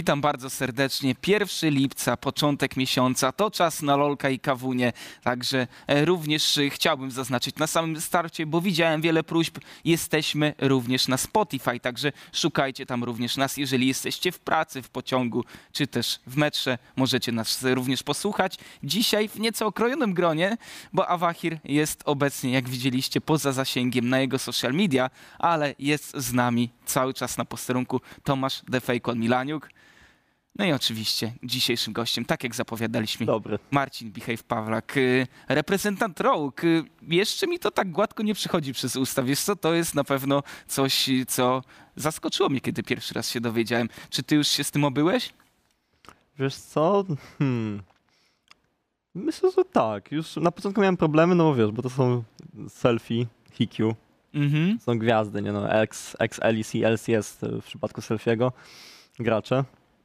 [0.00, 1.14] Witam bardzo serdecznie.
[1.26, 4.92] 1 lipca, początek miesiąca, to czas na Lolka i Kawunie.
[5.22, 9.58] Także e, również e, chciałbym zaznaczyć na samym starcie, bo widziałem wiele próśb.
[9.84, 13.56] Jesteśmy również na Spotify, także szukajcie tam również nas.
[13.56, 18.58] Jeżeli jesteście w pracy, w pociągu, czy też w metrze, możecie nas również posłuchać.
[18.84, 20.56] Dzisiaj w nieco okrojonym gronie,
[20.92, 26.32] bo Awahir jest obecnie, jak widzieliście, poza zasięgiem na jego social media, ale jest z
[26.32, 29.68] nami cały czas na posterunku Tomasz The Fake on Milaniuk.
[30.60, 33.58] No i oczywiście dzisiejszym gościem, tak jak zapowiadaliśmy, Dobry.
[33.70, 36.52] Marcin Bichejw Pawlak, y, reprezentant Rogue.
[36.64, 39.22] Y, Jeszcze mi to tak gładko nie przychodzi przez usta.
[39.22, 41.62] Wiesz co, to jest na pewno coś, co
[41.96, 43.88] zaskoczyło mnie, kiedy pierwszy raz się dowiedziałem.
[44.10, 45.32] Czy ty już się z tym obyłeś?
[46.38, 47.04] Wiesz co?
[47.38, 47.82] Hmm.
[49.14, 50.12] Myślę, że tak.
[50.12, 52.22] Już na początku miałem problemy, no bo wiesz, bo to są
[52.68, 53.94] selfie, HiQ,
[54.34, 54.78] Mhm.
[54.80, 58.52] są gwiazdy, nie no, X, XLEC, LCS w przypadku selfiego,
[59.18, 59.64] gracze.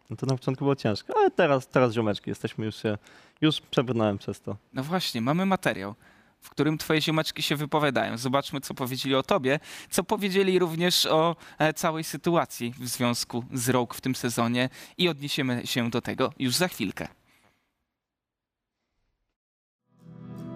[0.09, 2.98] No to na początku było ciężko, ale teraz, teraz ziomeczki, jesteśmy już się,
[3.42, 4.56] już przebrnąłem przez to.
[4.73, 5.95] No właśnie, mamy materiał,
[6.42, 8.17] w którym twoje ziomeczki się wypowiadają.
[8.17, 13.70] Zobaczmy, co powiedzieli o tobie, co powiedzieli również o e, całej sytuacji w związku z
[13.70, 17.08] Rogue w tym sezonie i odniesiemy się do tego już za chwilkę.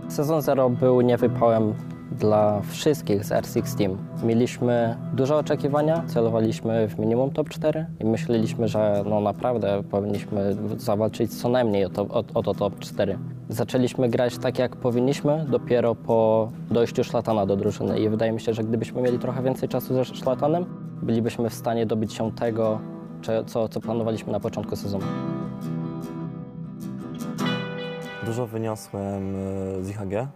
[0.10, 1.74] Sezon 0 był niewypałem
[2.12, 3.98] dla wszystkich z R6 Team.
[4.24, 11.42] Mieliśmy duże oczekiwania, celowaliśmy w minimum top 4 i myśleliśmy, że no naprawdę powinniśmy zawalczyć
[11.42, 13.18] co najmniej o to, o, o to top 4.
[13.50, 18.54] Zaczęliśmy grać tak jak powinniśmy dopiero po dojściu Szlatana do drużyny i wydaje mi się,
[18.54, 20.66] że gdybyśmy mieli trochę więcej czasu ze Szlatanem,
[21.02, 22.80] bylibyśmy w stanie dobić się tego,
[23.46, 25.06] co, co planowaliśmy na początku sezonu.
[28.26, 29.36] Dużo wyniosłem
[29.80, 30.28] y, z IHG.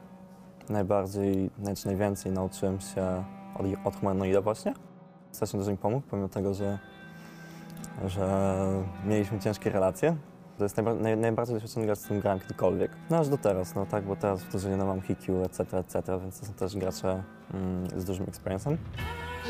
[0.70, 3.24] Najbardziej, znaczy najwięcej nauczyłem się
[3.56, 4.74] od, od humanoida właśnie.
[5.32, 6.80] Strasznie dużo mi pomógł, pomimo tego, że,
[8.06, 8.58] że
[9.06, 10.16] mieliśmy ciężkie relacje.
[10.58, 12.92] To jest najba, naj, najbardziej doświadczony gracz, z którym grałem kiedykolwiek.
[13.10, 16.20] No aż do teraz, no tak, bo teraz w drużynie no, mam HiQ, etc., etc.,
[16.22, 17.24] więc to są też gracze
[17.54, 18.78] mm, z dużym experience'em.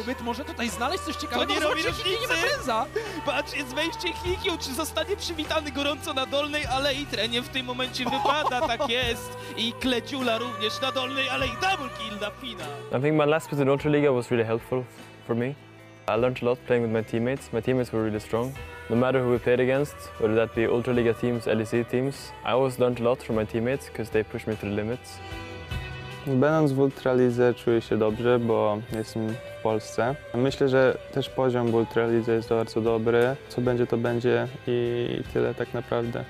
[0.05, 1.53] Byt może tutaj znaleźć coś ciekawego.
[1.53, 2.09] To nie robi różnicy.
[2.21, 2.85] nie ma prędza.
[3.25, 7.05] Patrz, jest wejście Hikio, czy zostanie przywitany gorąco na dolnej alei.
[7.05, 9.37] Trenie w tym momencie wypada, tak jest.
[9.57, 11.49] I Kleciula również na dolnej alei.
[11.49, 12.63] Double kill na Fina.
[12.97, 14.83] I think my last split in Ultraliga was really helpful
[15.27, 15.55] for me.
[16.07, 17.53] I learned a lot playing with my teammates.
[17.53, 18.51] My teammates were really strong.
[18.89, 22.77] No matter who we played against, whether that be Ultraliga teams, LEC teams, I always
[22.79, 25.19] learned a lot from my teammates because they pushed me to the limits.
[26.27, 30.15] Będąc w Ultralidze czuję się dobrze, bo jestem w Polsce.
[30.33, 33.35] Myślę, że też poziom w Ultralidze jest bardzo dobry.
[33.49, 36.23] Co będzie, to będzie i tyle tak naprawdę.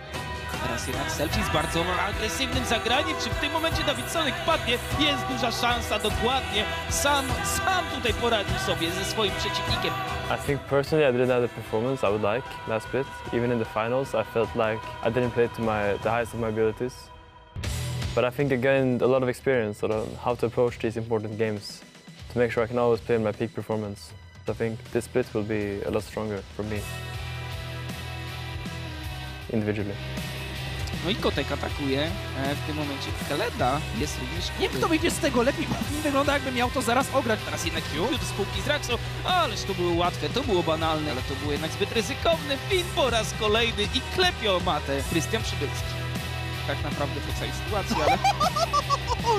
[0.64, 3.16] Teraz jednak Selfie z bardzo agresywnym zagraniem.
[3.24, 4.74] Czy w tym momencie Davidsonek padnie?
[5.00, 6.64] Jest duża szansa, dokładnie.
[6.90, 9.94] Sam, sam tutaj poradził sobie ze swoim przeciwnikiem.
[10.36, 13.08] I think personally I didn't have the performance I would like last split.
[13.34, 16.40] Even in the finals, I felt like I didn't play to my the highest of
[16.40, 17.13] my abilities.
[18.16, 19.92] But I think I gained a lot of experience on
[20.24, 21.82] how to approach these important games
[22.32, 24.14] to make sure I can always play in my peak performance.
[24.48, 26.80] I think this split will be a lot stronger for me
[29.52, 29.96] individually.
[31.04, 35.20] No i Kotek atakuje e, w tym momencie Keleda, jest również Nie kto wyjdzie z
[35.20, 37.40] tego lepiej, bo wygląda jakby miał to zaraz ograć.
[37.46, 38.08] Teraz jednak Q.
[38.08, 41.52] Fiut z półki z Raxo, ależ to było łatwe, to było banalne, ale to było
[41.52, 42.58] jednak zbyt ryzykowne.
[42.70, 45.02] Fin po raz kolejny i klepie o matę.
[45.10, 46.03] Krystian Przybylski.
[46.68, 48.18] Tak naprawdę po całej sytuacji, ale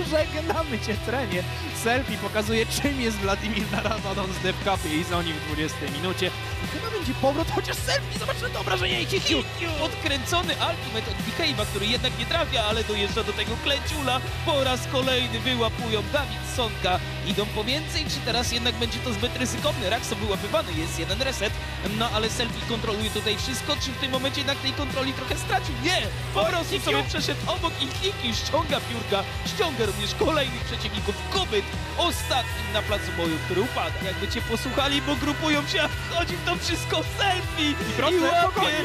[0.15, 1.43] żegnamy cię, trenie.
[1.85, 6.31] Selfie pokazuje, czym jest Wladimir Naradon z Devcapy i Zoni w 20 minucie.
[6.65, 9.39] I Chyba będzie powrót, chociaż selfie, zobacz na to obrażenia i Kikiu.
[9.83, 14.21] Odkręcony ultimate od Bikave'a, który jednak nie trafia, ale dojeżdża do tego Kleciula.
[14.47, 17.01] Po raz kolejny wyłapują Davidsonka.
[17.27, 19.91] Idą po więcej, czy teraz jednak będzie to zbyt ryzykowne?
[19.91, 21.53] Raxo wyłapywany, jest jeden reset,
[21.99, 23.77] no ale Selfie kontroluje tutaj wszystko.
[23.81, 25.75] Czy w tym momencie jednak tej kontroli trochę stracił?
[25.85, 26.03] Nie!
[26.35, 31.15] Po prostu sobie przeszedł obok i Kiki ściąga piórka, ściąga również kolejnych przeciwników.
[31.33, 31.65] Kobyt
[31.99, 33.99] ostatnim na placu boju, który upada.
[34.05, 38.77] Jakby cię posłuchali, bo grupują się, a wchodzi w to wszystko Selfie i, proste, łapie.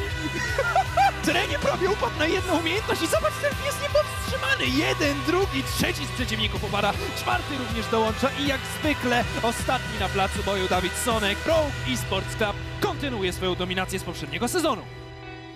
[1.25, 4.65] Trenie prawie upadł na jedną umiejętność i zobacz, selfie jest niepowstrzymany.
[4.86, 10.44] Jeden, drugi, trzeci z przeciwników upada, czwarty również dołącza i jak zwykle ostatni na placu
[10.45, 14.81] boju Dawid Sonek, Rogue Esports Club kontynuuje swoją dominację z poprzedniego sezonu.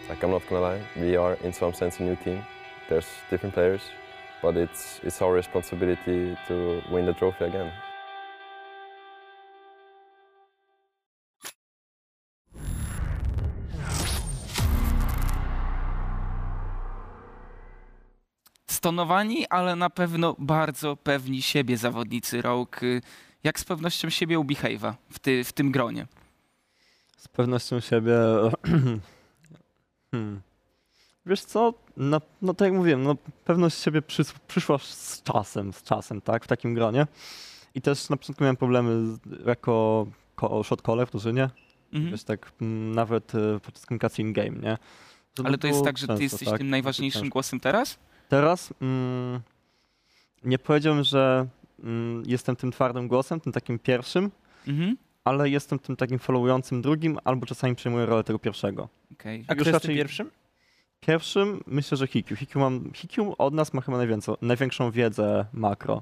[0.09, 2.43] Like I'm not gonna lie, we are in some sense a new team.
[2.89, 3.81] There's different players,
[4.41, 7.71] but it's it's our responsibility to win the trophy again.
[18.83, 22.79] stonowani, ale na pewno bardzo pewni siebie zawodnicy Rogue.
[23.43, 26.07] Jak z pewnością siebie u Behave'a w, ty, w tym gronie?
[27.17, 28.15] Z pewnością siebie
[30.11, 30.41] Hmm.
[31.25, 33.15] Wiesz co, no, no tak jak mówiłem, no,
[33.45, 37.07] pewność siebie przys- przyszła z czasem, z czasem, tak, w takim gronie.
[37.75, 41.49] I też na początku miałem problemy z, jako ko- shot caller w drużynie,
[41.93, 42.11] Mhm.
[42.11, 44.77] wiesz, tak mm, nawet e, podczas komunikacji in-game, nie?
[45.37, 47.99] Że Ale to jest tak, że ty często, jesteś tak, tym najważniejszym głosem teraz?
[48.29, 49.39] Teraz mm,
[50.43, 51.47] nie powiedziałbym, że
[51.83, 54.31] mm, jestem tym twardym głosem, tym takim pierwszym,
[54.67, 54.97] Mhm.
[55.23, 58.89] ale jestem tym takim followującym drugim, albo czasami przejmuję rolę tego pierwszego.
[59.13, 59.45] Okej.
[59.47, 60.31] A Już kto jest tym raczej- pierwszym?
[61.07, 62.35] Pierwszym myślę, że Hikiu.
[62.35, 66.01] Hikiu, mam, Hikiu od nas ma chyba najwięcej, największą wiedzę makro.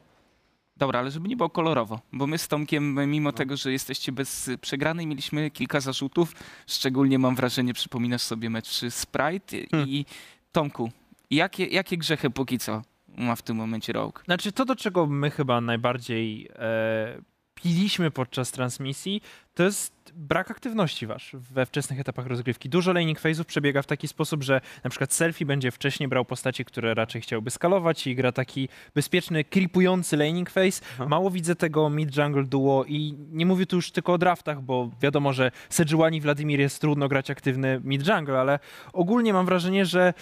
[0.77, 3.07] Dobra, ale żeby nie było kolorowo, bo my z Tomkiem, No.
[3.07, 6.33] mimo tego, że jesteście bez przegranej, mieliśmy kilka zarzutów.
[6.68, 9.89] Szczególnie mam wrażenie, przypominasz sobie mecz Sprite Hmm.
[9.89, 10.06] i
[10.51, 10.92] Tomku,
[11.30, 12.81] jakie, jakie grzechy póki co
[13.18, 14.13] ma w tym momencie Rogue?
[14.25, 17.21] Znaczy to, do czego my chyba najbardziej e,
[17.63, 19.22] piliśmy podczas transmisji,
[19.54, 22.69] to jest brak aktywności wasz we wczesnych etapach rozgrywki.
[22.69, 26.66] Dużo laning phase'ów przebiega w taki sposób, że na przykład selfie będzie wcześniej brał postaci,
[26.66, 30.81] które raczej chciałby skalować i gra taki bezpieczny, creepujący laning phase.
[30.94, 31.06] Aha.
[31.06, 35.34] Mało widzę tego mid-jungle duo i nie mówię tu już tylko o draftach, bo wiadomo,
[35.34, 38.60] że Sejuani Wladimir jest trudno grać aktywny mid-jungle, ale
[38.94, 40.14] ogólnie mam wrażenie, że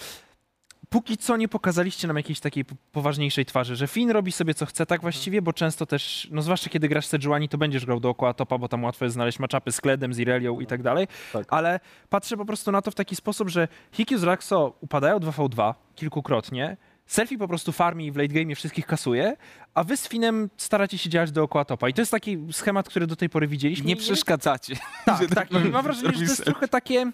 [0.90, 4.66] póki co nie pokazaliście nam jakiejś takiej po- poważniejszej twarzy, że Finn robi sobie co
[4.66, 8.34] chce tak właściwie, bo często też, no zwłaszcza kiedy grasz Sejuani, to będziesz grał dookoła
[8.34, 11.46] topa, bo tam łatwo jest znaleźć matchupy z Kledem, z Irelią i tak dalej, Tak.
[11.50, 15.74] ale patrzę po prostu na to w taki sposób, że Hikyu z Raxo upadają 2v2
[15.94, 16.76] kilkukrotnie,
[17.06, 19.36] Selfie po prostu farmi i w late game wszystkich kasuje,
[19.74, 21.88] a wy z Finem staracie się działać dookoła topa.
[21.88, 23.86] I to jest taki schemat, który do tej pory widzieliśmy.
[23.86, 24.76] Nie przeszkadzacie.
[25.04, 25.28] tak, tak.
[25.34, 27.10] tak I mam wrażenie, że to jest trochę takie.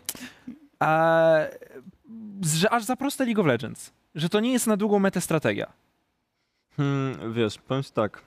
[0.82, 1.50] E,
[2.42, 3.92] że aż za proste League of Legends.
[4.14, 5.72] Że to nie jest na długą metę strategia.
[6.76, 8.22] Hmm, wiesz, powiem ci tak.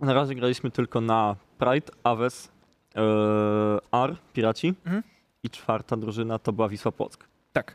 [0.00, 2.52] Na razie graliśmy tylko na Pride, Aves,
[2.96, 3.00] e,
[3.90, 5.02] AR, Piraci Mhm.
[5.42, 7.24] i czwarta drużyna to była Wisła Płock.
[7.52, 7.74] Tak.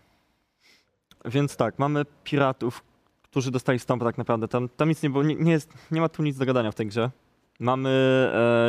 [1.26, 2.84] Więc tak, mamy Piratów,
[3.24, 4.48] którzy dostali stąd tak naprawdę.
[4.48, 6.76] Tam, tam nic nie było, nie, nie, jest, nie ma tu nic do gadania w
[6.76, 7.10] tej grze.
[7.60, 7.90] Mamy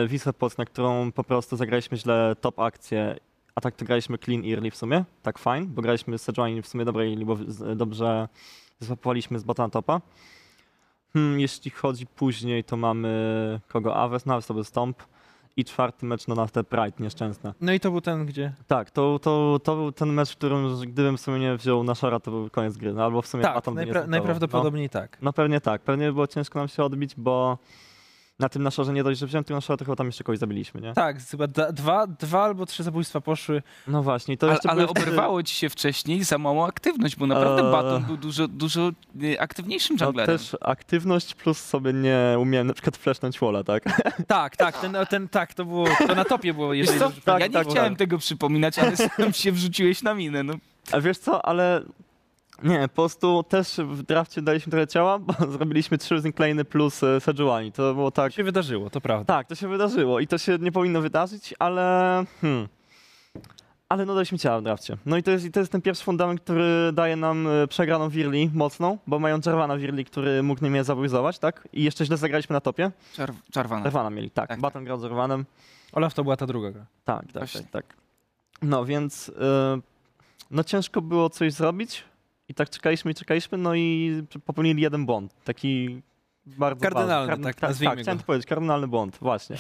[0.05, 3.17] e, Wisłę Płock, na którą po prostu zagraliśmy źle top akcję,
[3.59, 6.67] a tak to graliśmy clean early w sumie, tak fine, bo graliśmy z Sejuani w
[6.69, 7.37] sumie dobre early, bo
[7.77, 8.29] dobrze
[8.81, 10.01] złapowaliśmy z bota topa.
[11.13, 13.11] Hmm, jeśli chodzi później, to mamy
[13.69, 13.97] kogo?
[13.97, 15.03] Aves, no Aves to był Stomp
[15.57, 17.55] i czwarty mecz no na te Pride nieszczęsne.
[17.61, 18.53] No i to był ten, gdzie.
[18.67, 21.95] Tak, to, to, to był ten mecz, w którym gdybym w sumie nie wziął na
[21.95, 24.11] szara, to był koniec gry, no albo w sumie Tak, Atom najpra- startował.
[24.11, 25.13] najprawdopodobniej tak.
[25.13, 27.59] No, no pewnie tak, pewnie było ciężko nam się odbić, bo
[28.39, 30.81] na tym naszorze nie dość, że wziąłem tego naszora, to chyba tam jeszcze kogoś zabiliśmy,
[30.81, 30.93] nie?
[30.95, 33.63] Tak, chyba dwa, dwa albo trzy zabójstwa poszły.
[33.87, 37.27] No właśnie, to Ale, jeszcze ale wtedy- oberwało ci się wcześniej za małą aktywność, bo
[37.27, 37.73] naprawdę Eee.
[37.73, 38.91] Baton był dużo, dużo
[39.39, 40.39] aktywniejszym No junglerem.
[40.39, 43.85] też aktywność plus sobie nie umiałem na przykład flashnąć walla, tak?
[44.27, 47.71] Tak, tak, ten, ten, tak, to było, to na topie było, jeżeli Tak, ja nie
[47.71, 50.43] chciałem tego przypominać, ale sam się wrzuciłeś na minę.
[50.43, 50.55] No.
[50.93, 51.83] A wiesz co, ale
[52.63, 57.21] nie, po prostu też w drafcie daliśmy trochę ciała, bo zrobiliśmy trzy Zinklane plus e,
[57.21, 57.73] Sejuani.
[57.73, 59.35] To było tak, To się wydarzyło, to prawda.
[59.35, 62.69] tak, to się wydarzyło i to się nie powinno wydarzyć, ale hmm.
[63.89, 64.97] Ale no daliśmy ciała w drafcie.
[65.07, 68.09] No i to jest, i to jest ten pierwszy fundament, który daje nam e, przegraną
[68.09, 71.69] Wirli mocną, bo mają Jarvana Wirli, który mógł mnie zabojzować, tak?
[71.73, 72.91] I jeszcze źle zagraliśmy na topie.
[73.15, 73.85] Czar Czarwana.
[73.85, 74.43] Jarvana mieli, tak.
[74.43, 74.61] Tak, tak.
[74.61, 75.45] Baton grał z Jarvanem.
[75.93, 76.87] Olaf to była ta druga gra.
[77.05, 77.85] Tak, tak, tak, tak.
[78.63, 79.33] No więc y,
[80.51, 82.05] no ciężko było coś zrobić
[82.49, 84.13] i tak czekaliśmy i czekaliśmy, no i
[84.45, 86.03] popełnili jeden błąd, taki
[86.47, 87.45] bardzo Kardynalny, ważny.
[87.45, 88.23] tak, tak, nazwijmy tak, chciałem go.
[88.23, 89.57] to powiedzieć, kardynalny błąd, właśnie.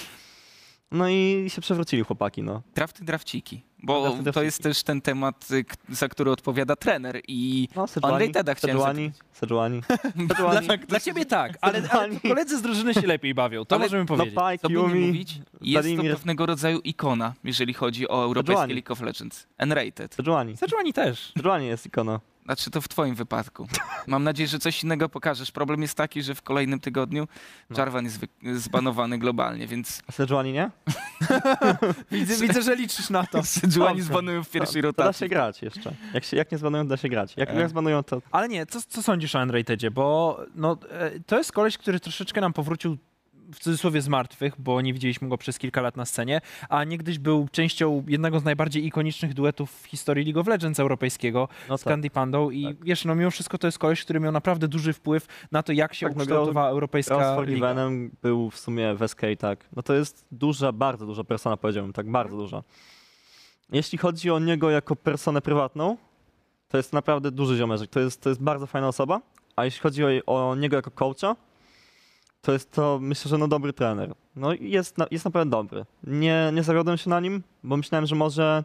[0.90, 2.62] No i się przewrócili chłopaki, no.
[2.74, 3.62] Drafty, drafciki.
[3.82, 4.44] Bo Drafty, to drafciki.
[4.44, 9.80] jest też ten temat, y, za który odpowiada trener i No, Unrateda chciałem Sejuani, Sejuani,
[10.66, 14.02] Dla, dla ciebie tak, ale, ale koledzy z drużyny się lepiej bawią, to Ale- możemy
[14.02, 14.34] No powiedzieć.
[14.34, 18.74] Pike, by nie Yumi, mówić, jest to pewnego rodzaju ikona, jeżeli chodzi o europejskie Sejuani.
[18.74, 19.46] League of Legends.
[19.62, 20.14] Unrated.
[20.14, 20.56] Sejuani.
[20.56, 21.32] Sejuani też.
[21.36, 22.20] Sejuani jest ikona.
[22.48, 23.68] Znaczy to w twoim wypadku.
[24.06, 25.50] Mam nadzieję, że coś innego pokażesz.
[25.52, 27.28] Problem jest taki, że w kolejnym tygodniu
[27.70, 27.78] No.
[27.78, 30.70] Jarvan jest wy- zbanowany globalnie, więc A Sejuani nie?
[32.12, 33.42] Widzę, widzę, że liczysz na to.
[33.42, 35.28] Sejuani zbanują w pierwszej To da się rotacji.
[35.28, 35.94] grać jeszcze.
[36.14, 37.34] Jak, się, jak nie zbanują, da się grać.
[37.36, 37.54] Jak, E.
[37.54, 39.90] jak zbanują, to Ale nie, co, co sądzisz o Unratedzie?
[39.90, 42.96] Bo no, e, to jest koleś, który troszeczkę nam powrócił
[43.52, 47.18] w cudzysłowie z martwych, bo nie widzieliśmy go przez kilka lat na scenie, a niegdyś
[47.18, 51.82] był częścią jednego z najbardziej ikonicznych duetów w historii League of Legends europejskiego no z
[51.82, 51.92] tak.
[51.92, 55.26] Candy Pandą i wiesz, no mimo wszystko to jest koleś, który miał naprawdę duży wpływ
[55.52, 57.74] na to, jak się Tak, no, ukształtowała Grał europejska z liga.
[58.22, 59.68] Był w sumie w SK, tak.
[59.76, 62.62] No to jest duża, bardzo duża persona, powiedziałbym, tak, bardzo duża.
[63.72, 65.96] Jeśli chodzi o niego jako personę prywatną,
[66.68, 69.20] to jest naprawdę duży ziomeczek, to jest, to jest bardzo fajna osoba,
[69.56, 71.36] a jeśli chodzi o, o niego jako coacha,
[72.48, 74.14] to jest to, myślę, że no dobry trener.
[74.36, 75.84] No i jest, na, jest naprawdę dobry.
[76.04, 78.64] Nie, nie zawiodłem się na nim, bo myślałem, że może,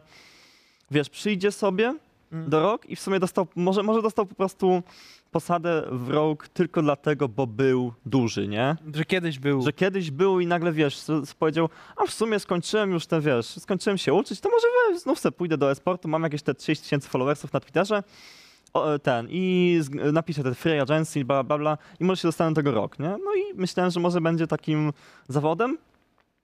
[0.90, 1.94] wiesz, przyjdzie sobie,
[2.32, 2.50] Mm.
[2.50, 4.82] do Rogue i w sumie dostał, może, może dostał po prostu
[5.30, 8.76] posadę w Rogue tylko dlatego, bo był duży, nie?
[8.94, 9.62] Że kiedyś był...
[9.62, 10.98] Że kiedyś był i nagle, wiesz,
[11.38, 15.18] powiedział, a w sumie skończyłem już te, wiesz, skończyłem się uczyć, to może we- znów
[15.18, 18.02] se pójdę do e-sportu, mam jakieś te 30 tysięcy followersów na Twitterze,
[18.74, 22.28] o, e, ten, i z, napiszę te free agency, bla, bla, bla, i może się
[22.28, 23.08] dostanę do tego rok, nie?
[23.08, 24.92] No i myślałem, że może będzie takim
[25.28, 25.78] zawodem,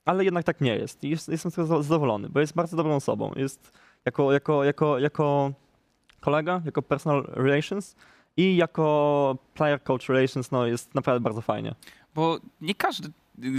[0.04, 1.04] ale jednak tak nie jest.
[1.04, 3.32] I jest, jestem z tego za- zadowolony, bo jest bardzo dobrą osobą.
[3.36, 3.72] Jest
[4.04, 5.52] jako, jako, jako, jako
[6.20, 7.96] kolega, jako personal relations
[8.36, 11.74] i jako player coach relations, no jest naprawdę bardzo fajnie.
[12.14, 13.08] Bo nie każdy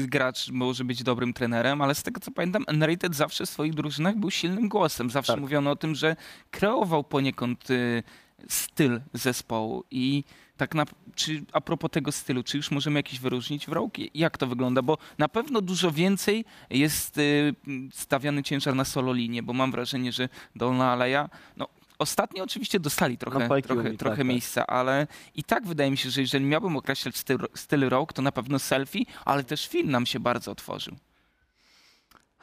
[0.08, 4.16] gracz może być dobrym trenerem, ale z tego co pamiętam, Unrated zawsze w swoich drużynach
[4.16, 5.10] był silnym głosem.
[5.10, 5.42] Zawsze Tak.
[5.42, 6.16] mówiono o tym, że
[6.52, 8.04] kreował poniekąd y,
[8.50, 10.24] styl zespołu i
[10.58, 14.02] tak na, czy a propos tego stylu, czy już możemy jakiś wyróżnić w Rogue?
[14.14, 14.82] Jak to wygląda?
[14.82, 17.54] Bo na pewno dużo więcej jest y,
[17.94, 21.68] stawiany ciężar na solo linię, bo mam wrażenie, że Dolna Aleja, no
[22.00, 24.28] ostatnio oczywiście dostali trochę, No, trochę, Yumi, trochę tak, tak.
[24.28, 28.22] miejsca, ale i tak wydaje mi się, że jeżeli miałbym określać styl, styl Rogue, to
[28.22, 30.96] na pewno selfie, ale też film nam się bardzo otworzył.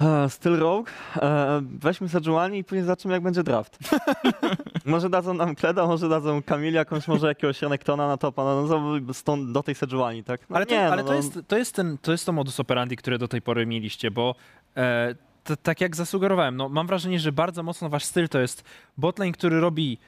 [0.01, 0.91] E, Styl Rogue.
[1.17, 3.79] E, weźmy Sejuani i później zobaczymy, jak będzie draft.
[4.85, 8.63] może dadzą nam Kleda, może dadzą Kamili, jakąś, może jakiegoś Renektona na topa, no,
[9.03, 10.51] no stąd do tej Sejuani, tak?
[10.51, 12.33] No, Ale, to, nie, ale no, to, no, jest, to, jest ten, to jest to
[12.33, 14.35] modus operandi, które do tej pory mieliście, bo
[14.77, 15.15] e,
[15.45, 18.65] t, tak jak zasugerowałem, no, mam wrażenie, że bardzo mocno wasz styl to jest
[18.97, 19.99] botlane, który robi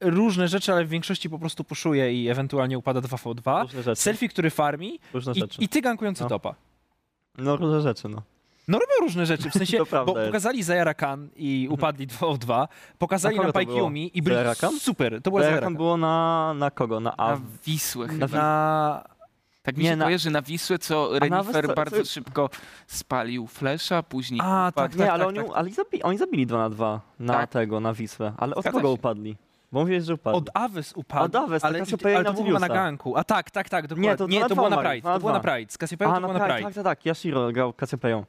[0.00, 3.62] różne rzeczy, ale w większości po prostu puszuje i ewentualnie upada 2v2.
[3.62, 4.02] różne rzeczy.
[4.02, 6.28] Selfie, który farmi Różne i, i ty gankujący No.
[6.28, 6.54] topa.
[7.38, 8.22] No różne rzeczy, no.
[8.70, 10.28] No robią różne rzeczy, w sensie, To prawda bo jest.
[10.30, 13.66] pokazali Zayara Khan i upadli 2v2, pokazali Na kogo to było?
[13.74, 14.78] Pajkiumi i byli Zayara Khan?
[14.80, 17.00] super, to była było na, na kogo?
[17.00, 17.30] Na A.
[17.30, 18.26] Na Wisłę chyba.
[18.26, 19.04] Na...
[19.62, 22.50] Tak mi Nie, się na- kojarzy na Wisłę, co Renifer Wisłę- bardzo co- szybko
[22.86, 25.46] spalił flesza, później A, tak, Nie, ale oni, tak.
[25.54, 27.50] ale zabili, oni zabili 2 na 2 na Tak.
[27.50, 28.32] tego, na Wisłę.
[28.36, 28.94] Ale od Zgadza kogo się.
[28.94, 29.36] upadli?
[29.72, 30.38] Bo mówiłeś, że upadli.
[30.38, 33.16] Od Awes upadł, Od Awes, ale, to Cassiopeia ale na to było chyba na ganku.
[33.16, 34.08] A tak, tak, tak, dokładnie.
[34.10, 35.52] Nie, to- nie, na to było na Pride, to było na dwa.
[35.52, 35.72] Pride.
[35.72, 36.64] Z Cassiopeia to na było na Pride, Pride.
[36.74, 37.06] tak, tak, tak.
[37.06, 38.24] Yashiro grał Cassiopeją.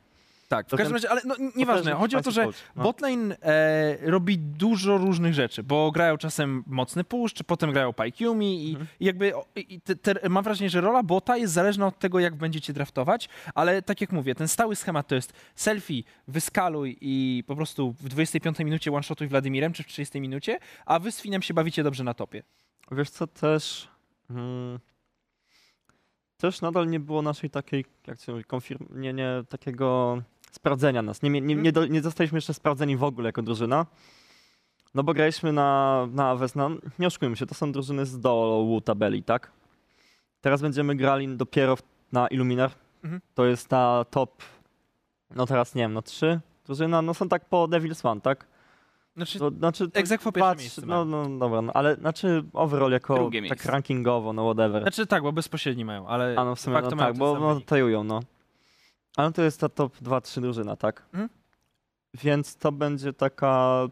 [0.51, 1.91] Tak, w każdym razie, ale no, nieważne.
[1.91, 2.83] Chodzi o to, że no.
[2.83, 8.67] botlane e, robi dużo różnych rzeczy, bo grają czasem mocny push, czy potem grają Pajkiumi
[8.67, 8.87] i, Mhm.
[8.99, 12.19] i jakby o, i te, te, mam wrażenie, że rola bota jest zależna od tego,
[12.19, 17.43] jak będziecie draftować, ale tak jak mówię, ten stały schemat to jest selfie, wyskaluj i
[17.47, 21.41] po prostu w 25 minucie one-shotuj Władimirem, czy w 30 minucie, a wy z Finem
[21.41, 22.43] się bawicie dobrze na topie.
[22.91, 23.87] Wiesz co, też...
[24.27, 24.79] Hmm,
[26.37, 28.85] też nadal nie było naszej takiej, jak się mówi, konfirm...
[29.01, 31.21] Nie, nie, takiego sprawdzenia nas.
[31.21, 33.85] Nie, nie, nie, nie, do, nie zostaliśmy jeszcze sprawdzeni w ogóle jako drużyna.
[34.95, 38.81] No bo graliśmy na, na Aves, no, nie oszukujmy się, to są drużyny z dołu
[38.81, 39.51] tabeli, tak?
[40.41, 42.71] Teraz będziemy grali dopiero w, na Illuminar.
[43.03, 43.21] Mhm.
[43.35, 44.43] To jest ta top,
[45.35, 48.47] no teraz nie wiem, no trzy drużyna, no są tak po Devil's One, tak?
[49.15, 53.29] Znaczy, To, znaczy, to Egzekwo patrz, miejsce No, no dobra, no, ale znaczy overall jako
[53.49, 54.81] tak rankingowo, no whatever.
[54.81, 58.03] znaczy tak, bo bezpośredni mają, ale A no w sumie no, tak, bo no, tajują,
[58.03, 58.19] no.
[59.15, 61.03] Ale to jest ta top 2-3 drużyna, tak?
[61.13, 61.29] Mhm.
[62.13, 63.87] Więc to będzie taka,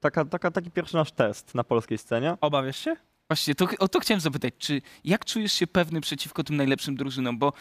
[0.00, 2.36] taka, taka, taki pierwszy nasz test na polskiej scenie.
[2.40, 2.96] Obawiasz się?
[3.28, 7.38] Właśnie, to, o to chciałem zapytać, czy jak czujesz się pewny przeciwko tym najlepszym drużynom,
[7.38, 7.52] bo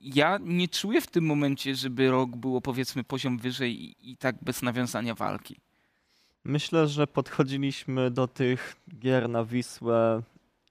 [0.00, 4.36] ja nie czuję w tym momencie, żeby rok było powiedzmy poziom wyżej i, i tak
[4.42, 5.56] bez nawiązania walki.
[6.44, 10.22] Myślę, że podchodziliśmy do tych gier na Wisłę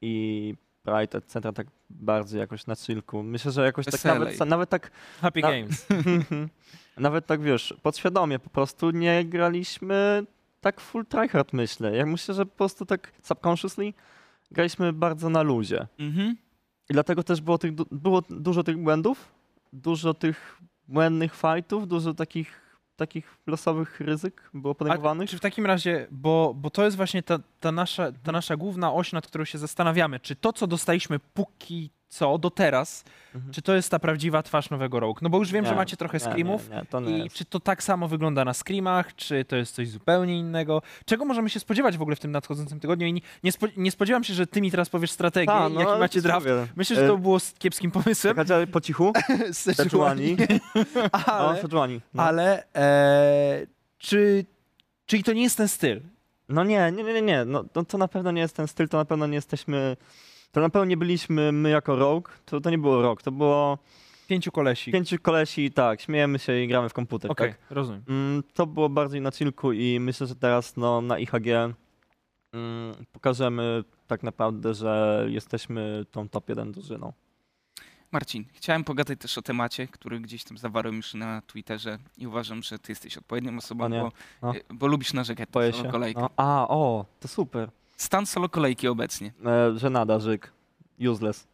[0.02, 1.54] i Pride, etc.
[1.54, 3.24] tak bardziej jakoś na chillku.
[3.24, 5.88] Myślę, że jakoś tak nawet, nawet tak Happy Na- Games.
[6.98, 10.26] Nawet tak wiesz, podświadomie po prostu nie graliśmy
[10.62, 11.96] tak full tryhard myślę.
[11.96, 13.94] Ja myślę, że po prostu tak subconsciously
[14.52, 15.88] graliśmy bardzo na luzie.
[16.00, 16.36] Mhm.
[16.90, 19.32] I dlatego też było, tych, było dużo tych błędów,
[19.74, 20.58] dużo tych
[20.88, 22.69] błędnych fightów, dużo takich,
[23.00, 25.30] takich losowych ryzyk było A podejmowanych.
[25.30, 28.94] czy w takim razie, bo, bo to jest właśnie ta, ta, nasza, ta nasza główna
[28.94, 33.04] oś, nad którą się zastanawiamy, czy to, co dostaliśmy póki co, do teraz,
[33.36, 33.54] Mhm.
[33.54, 35.20] czy to jest ta prawdziwa twarz nowego Rogue?
[35.22, 37.84] No bo już wiem, że Nie, macie trochę screamów Nie, nie, i czy to tak
[37.84, 40.82] samo wygląda na screamach, czy to jest coś zupełnie innego?
[41.06, 43.08] Czego możemy się spodziewać w ogóle w tym nadchodzącym tygodniu?
[43.08, 46.00] I nie, spo, nie spodziewam się, że ty mi teraz powiesz strategię, Ta, no, jaki
[46.00, 46.46] macie draft.
[46.48, 46.68] mówię.
[46.76, 48.36] Myślę, że E, to było s- kiepskim pomysłem.
[48.40, 49.14] Ale po cichu?
[49.52, 50.38] Sejuani.
[51.12, 52.02] O, ale, Sejuani.
[52.14, 52.24] No.
[52.24, 54.46] ale e, czy,
[55.06, 56.02] czyli to nie jest ten styl?
[56.50, 57.46] No nie, nie, nie, nie, nie.
[57.46, 59.98] No, to, to na pewno nie jest ten styl, to na pewno nie jesteśmy...
[60.52, 63.78] To na pewno nie byliśmy my jako Rogue, to, to nie było Rogue, to było
[64.28, 64.92] Pięciu kolesi.
[64.92, 67.60] pięciu kolesi, tak, śmiejemy się i gramy w komputer, Okej, tak?
[67.70, 68.04] rozumiem.
[68.10, 71.48] Mm, to było bardziej na chillku i myślę, że teraz no, na IHG
[72.54, 77.14] mm, pokażemy tak naprawdę, że jesteśmy tą top 1 drużyną.
[78.12, 82.64] Marcin, chciałem pogadać też o temacie, który gdzieś tam zawarłem już na Twitterze i uważam,
[82.64, 84.56] że ty jesteś odpowiednią osobą, bo, no.
[84.56, 85.92] y, bo lubisz narzekać na Boję solo się.
[85.92, 86.22] kolejkę.
[86.22, 86.30] No.
[86.38, 87.70] A, o, to super.
[88.00, 89.34] Stan solo kolejki obecnie.
[89.46, 90.52] E, żenada, żyk.
[91.10, 91.48] Useless.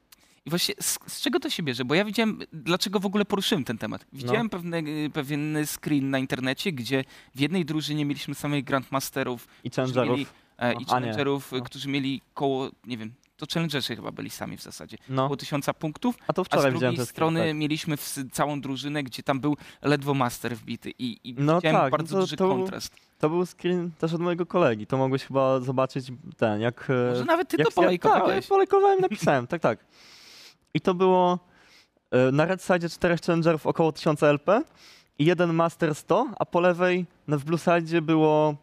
[0.46, 1.86] I właśnie z, z czego to się bierze?
[1.86, 4.06] Bo ja widziałem, dlaczego w ogóle poruszyłem ten temat.
[4.14, 4.20] No.
[4.20, 4.82] Widziałem pewne,
[5.14, 7.04] pewien screen na internecie, gdzie
[7.36, 10.18] w jednej drużynie mieliśmy samych Grandmasterów I którzy challengerów.
[10.18, 10.25] mieli,
[10.58, 10.86] e, No, i e,
[11.60, 11.64] No.
[11.64, 15.74] którzy mieli koło, nie wiem, to challengerzy chyba byli sami w zasadzie, No, około tysiąca
[15.74, 17.96] punktów, a to a z wczoraj drugiej strony screeny, mieliśmy
[18.32, 22.22] całą drużynę, gdzie tam był ledwo master wbity i, i No tak, no bardzo to-
[22.22, 22.89] duży to- kontrast.
[22.89, 23.00] tak.
[23.20, 24.88] To był screen też od mojego kolegi.
[24.88, 26.88] To mogłeś chyba zobaczyć ten, jak...
[26.89, 28.36] e, Może nawet ty jak to polejkowałeś.
[28.36, 29.80] Tak, ja polejkowałem i napisałem, tak, tak.
[30.74, 31.39] I to było
[32.12, 34.62] e, na red side czterech challengerów około 1000 LP
[35.20, 38.56] i jeden master 100, a po lewej no, w blue side było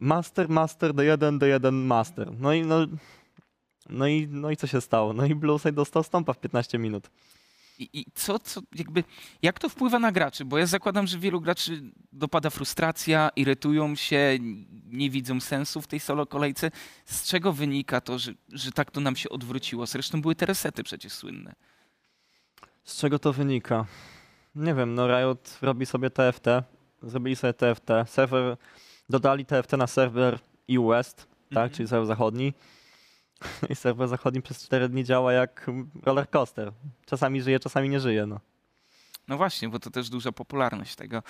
[0.00, 2.32] master, master, D1, D1, master.
[2.40, 2.76] No i no,
[3.88, 5.12] no i, no i co się stało?
[5.12, 7.10] No i blue side dostał stompa w 15 minut.
[7.78, 9.04] I, I co, co, jakby,
[9.42, 10.44] jak to wpływa na graczy?
[10.44, 14.38] Bo ja zakładam, że wielu graczy dopada frustracja, irytują się,
[14.90, 16.70] nie widzą sensu w tej solo kolejce.
[17.04, 19.86] Z czego wynika to, że, że tak to nam się odwróciło?
[19.86, 21.54] Zresztą były te resety przecież słynne.
[22.84, 23.86] Z czego to wynika?
[24.54, 26.46] Nie wiem, no Riot robi sobie TFT,
[27.02, 28.56] zrobili sobie TFT, serwer,
[29.08, 30.38] dodali TFT na serwer
[30.70, 31.70] EU West, tak, Mhm.
[31.70, 32.52] czyli serwer zachodni.
[33.70, 35.66] I serwer zachodni przez 4 dni działa jak
[36.02, 36.72] roller coaster.
[37.06, 38.40] Czasami żyje, czasami nie żyje, no.
[39.28, 41.22] No właśnie, bo to też duża popularność tego.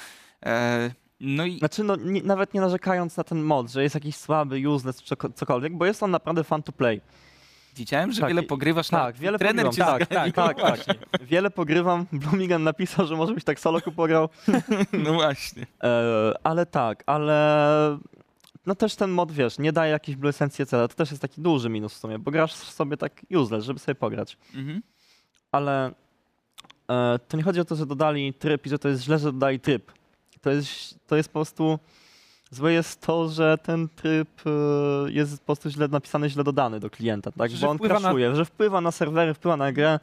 [0.47, 4.17] E, no i Znaczy, no, nie, nawet nie narzekając na ten mod, że jest jakiś
[4.17, 7.01] słaby, useless, czy ko- cokolwiek, bo jest on naprawdę fun to play.
[7.77, 10.97] widziałem, że tak, wiele pogrywasz Tak, na wiele trener pogrywam, tak, tak, tak, tak.
[11.23, 12.07] Wiele pogrywam.
[12.13, 14.29] Blumigan napisał, że może byś tak solo pograł.
[15.05, 15.67] No właśnie.
[15.83, 17.99] E, ale tak, ale
[18.69, 20.89] no też ten mod, wiesz, nie daje jakiejś blue esencji, etc.
[20.89, 23.95] To też jest taki duży minus w sumie, bo grasz sobie tak useless, żeby sobie
[23.95, 24.37] pograć.
[24.55, 24.83] Mhm.
[25.53, 25.93] Ale
[26.91, 29.33] e, to nie chodzi o to, że dodali tryb i że to jest źle, że
[29.33, 29.93] dodali tryb.
[30.41, 31.79] To jest, to jest po prostu
[32.51, 34.51] złe jest to, że ten tryb e,
[35.13, 37.51] jest po prostu źle napisany, źle dodany do klienta, tak?
[37.51, 40.01] Że Bo on wpływa na- że wpływa na serwery, wpływa na grę.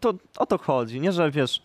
[0.00, 1.62] To, o to chodzi, nie, że wiesz,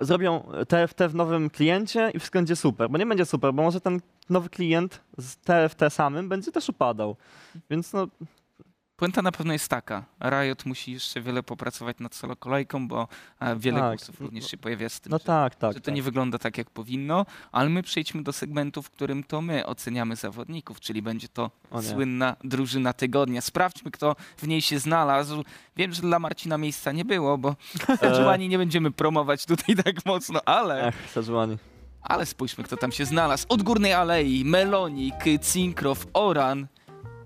[0.00, 3.80] zrobią TFT w nowym kliencie i wszystko będzie super, bo nie będzie super, bo może
[3.80, 7.16] ten nowy klient z TFT samym będzie też upadał.
[7.70, 8.08] Więc no,
[9.00, 10.04] Puenta na pewno jest taka.
[10.30, 13.08] Riot musi jeszcze wiele popracować nad solo kolejką, bo
[13.40, 15.72] e, wiele Tak, głosów również się pojawia z tym, no że, tak, tak.
[15.72, 15.94] że to tak.
[15.94, 20.16] nie wygląda tak, jak powinno, ale my przejdźmy do segmentu, w którym to my oceniamy
[20.16, 21.50] zawodników, czyli będzie to
[21.82, 23.40] słynna drużyna tygodnia.
[23.40, 25.44] Sprawdźmy, kto w niej się znalazł.
[25.76, 27.56] Wiem, że dla Marcina miejsca nie było, bo
[28.16, 31.58] Giovanni nie będziemy promować tutaj tak mocno, ale, Sejuani.
[32.02, 33.46] ale spójrzmy, kto tam się znalazł.
[33.48, 35.14] Od Górnej Alei, Melonik,
[35.52, 36.66] Cinkrow, Oran,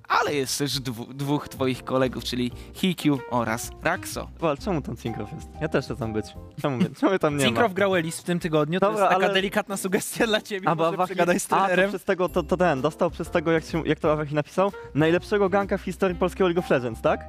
[0.08, 4.28] ale jest też dwu, dwóch twoich kolegów, czyli Hikyu oraz Raxo.
[4.40, 5.48] Wal, czemu tam Cinkrow jest?
[5.60, 6.26] Ja też chcę tam być.
[6.62, 7.68] Czemu, mnie- czemu tam nie ma?
[7.68, 10.74] grał Elis w tym tygodniu, to Dobra, jest taka ale- delikatna sugestia dla ciebie, A,
[10.74, 11.88] bo może Awachi- przegadaj z A, to trenerem.
[11.90, 15.48] przez tego, to, to ten, dostał przez tego, jak, się, jak to Awachi napisał, najlepszego
[15.48, 17.24] ganka w historii polskiego League of Legends, tak?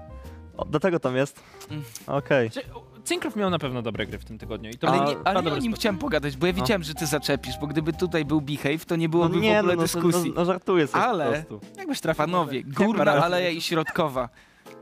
[0.57, 1.39] O, do tego tam jest.
[1.71, 1.83] Mm.
[2.07, 2.49] Okej.
[2.51, 2.61] Czy-
[3.05, 4.69] Cinkrow miał na pewno dobre gry w tym tygodniu.
[4.69, 5.79] I to Ale, nie, ale nie dobre o nim spoty.
[5.79, 6.59] chciałem pogadać, bo ja No.
[6.61, 9.59] wiedziałem, że ty zaczepisz, bo gdyby tutaj był Behave, to nie byłoby No nie, w
[9.59, 10.29] ogóle no, no, dyskusji.
[10.29, 11.77] No, no żartuję sobie Ale- po prostu.
[11.77, 14.29] Jakbyś trafił Panowie, górna aleja i środkowa.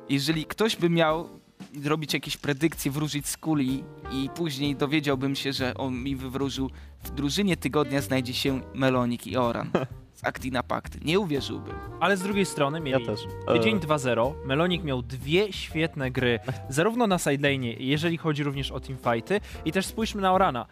[0.10, 1.30] Jeżeli ktoś by miał
[1.82, 6.70] zrobić jakieś predykcje, wróżyć z kuli i później dowiedziałbym się, że on mi wywróżył
[7.04, 9.70] w drużynie tygodnia znajdzie się Melonik i Oran
[10.24, 11.00] Actina Pakty.
[11.06, 11.76] Nie uwierzyłbym.
[12.00, 13.20] Ale z drugiej strony Ja mieli też.
[13.48, 14.34] tydzień E, 2-0.
[14.46, 19.40] Melonik miał dwie świetne gry, zarówno na sidelane, jeżeli chodzi również o teamfighty.
[19.66, 20.66] I też spójrzmy na Orana.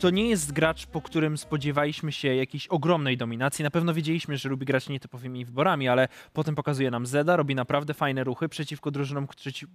[0.00, 3.62] To nie jest gracz, po którym spodziewaliśmy się jakiejś ogromnej dominacji.
[3.62, 7.94] Na pewno wiedzieliśmy, że lubi grać nietypowymi wyborami, ale potem pokazuje nam Zeda, robi naprawdę
[7.94, 9.68] fajne ruchy przeciwko drużynom, przeciw,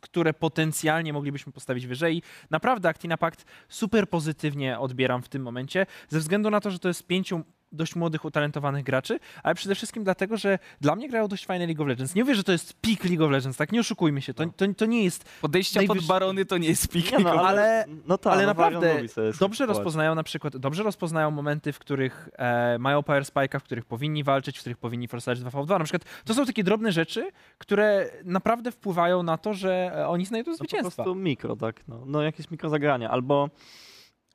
[0.00, 2.22] które potencjalnie moglibyśmy postawić wyżej.
[2.50, 6.88] Naprawdę Actina Pact super pozytywnie odbieram w tym momencie, ze względu na to, że to
[6.88, 11.46] jest pięciu dość młodych, utalentowanych graczy, ale przede wszystkim dlatego, że dla mnie grają dość
[11.46, 12.14] fajne League of Legends.
[12.14, 13.72] Nie mówię, że to jest peak League of Legends, tak?
[13.72, 14.34] Nie oszukujmy się.
[14.34, 17.12] To, to, to nie jest Podejścia pod Najwyższy- barony to nie jest pik.
[17.12, 20.22] nie, no, ale, ale- no tak, ale no, Varian naprawdę lubi sobie dobrze rozpoznają na
[20.22, 24.60] przykład, dobrze rozpoznają momenty, w których e, mają power spike'a, w których powinni walczyć, w
[24.60, 25.78] których powinni forsować 2v2.
[25.78, 30.26] Na przykład to są takie drobne rzeczy, które naprawdę wpływają na to, że e, oni
[30.26, 31.80] znajdą No po prostu mikro, tak?
[31.88, 33.50] No, no jakieś mikrozagrania, albo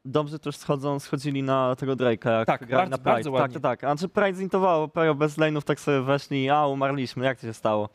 [0.05, 3.11] dobrze też schodzą, schodzili na tego Drake'a, jak Tak, grali bardzo, na Pride.
[3.11, 3.59] bardzo tak, ładnie.
[3.59, 3.89] tak, tak.
[3.89, 7.53] A czy Pride zintowało, Pejo bez lane'ów tak sobie weszli, a umarliśmy, jak to się
[7.53, 7.89] stało?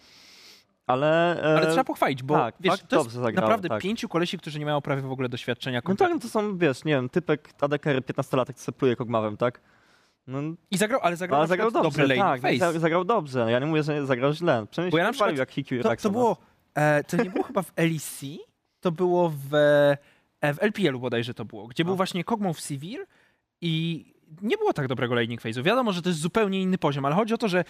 [0.87, 1.43] Ale...
[1.55, 3.83] e, Ale trzeba pochwalić, bo tak, wiesz, to jest dobrze zagrało, naprawdę tak.
[3.83, 5.81] pięciu kolesi, którzy nie mają prawie w ogóle doświadczenia.
[5.89, 9.61] No tak, no to są, wiesz, nie wiem, typek ADKR 15-latek, co pluje kogmawem, tak?
[10.27, 10.39] No,
[10.71, 12.81] I zagrał, ale zagrał, ale zagrał dobrze, dobry lane tak, face.
[12.81, 13.47] zagrał, dobrze.
[13.51, 14.67] Ja nie mówię, że zagrał źle.
[14.71, 16.19] Przynajmniej Bo ja się na przykład- jak Hikyu To, to Raxon, no.
[16.19, 16.37] było,
[16.75, 18.21] e, to nie było chyba w LEC,
[18.81, 19.51] to było w,
[20.55, 21.97] w LPL-u bodajże to było, gdzie był A.
[21.97, 23.07] właśnie Kog'Maw Sivir
[23.61, 24.05] i
[24.43, 25.63] nie było tak dobrego laning phase'u.
[25.63, 27.65] Wiadomo, że to jest zupełnie inny poziom, ale chodzi o to, że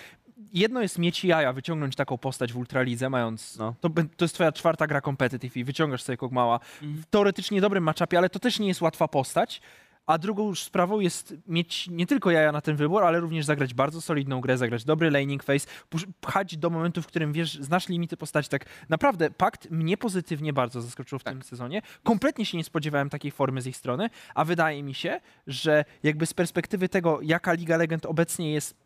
[0.53, 3.57] jedno jest mieć jaja, wyciągnąć taką postać w Ultralidze, mając...
[3.57, 3.75] No.
[3.81, 7.03] To, to jest twoja czwarta gra competitive i wyciągasz sobie Kog'Mawa Mhm.
[7.03, 9.61] w teoretycznie dobrym matchupie, ale to też nie jest łatwa postać.
[10.07, 13.75] A drugą już sprawą jest mieć nie tylko jaja na ten wybór, ale również zagrać
[13.75, 15.45] bardzo solidną grę, zagrać dobry laning
[15.91, 18.49] pusz- pchać do momentu, w którym wiesz, znasz limity postaci.
[18.49, 21.83] Tak naprawdę Pakt mnie pozytywnie bardzo zaskoczył w tym sezonie.
[22.03, 26.27] Kompletnie się nie spodziewałem takiej formy z ich strony, a wydaje mi się, że jakby
[26.27, 28.86] z perspektywy tego, jaka Liga Legend obecnie jest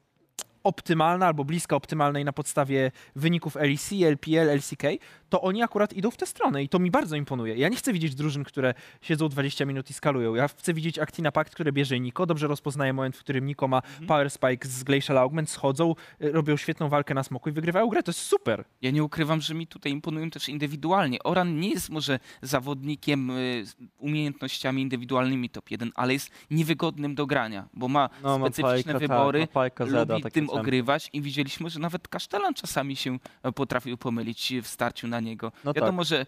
[0.65, 4.83] optymalna albo bliska optymalnej na podstawie wyników LEC, LPL, LCK,
[5.29, 7.57] to oni akurat idą w tę stronę i to mi bardzo imponuje.
[7.57, 10.35] Ja nie chcę widzieć drużyn, które siedzą 20 minut i skalują.
[10.35, 13.83] Ja chcę widzieć Actina Pact, które bierze Niko, dobrze rozpoznaje moment, w którym Niko ma
[14.07, 18.03] Power Spike z Glacial Augment, schodzą, y, robią świetną walkę na smoku i wygrywają grę.
[18.03, 18.65] To jest super.
[18.83, 21.23] Ja nie ukrywam, że mi tutaj imponują też indywidualnie.
[21.23, 27.27] Oran nie jest może zawodnikiem y, z umiejętnościami indywidualnymi top 1, ale jest niewygodnym do
[27.27, 30.50] grania, bo ma No, ma specyficzne Pajka, wybory, tak, ma Pajka, Zeda, lubi takie tym
[30.51, 35.53] ogrywać i widzieliśmy, że nawet Kasztelan czasami się e, potrafił pomylić w starciu na niego.
[35.65, 36.27] No Wiadomo, że e,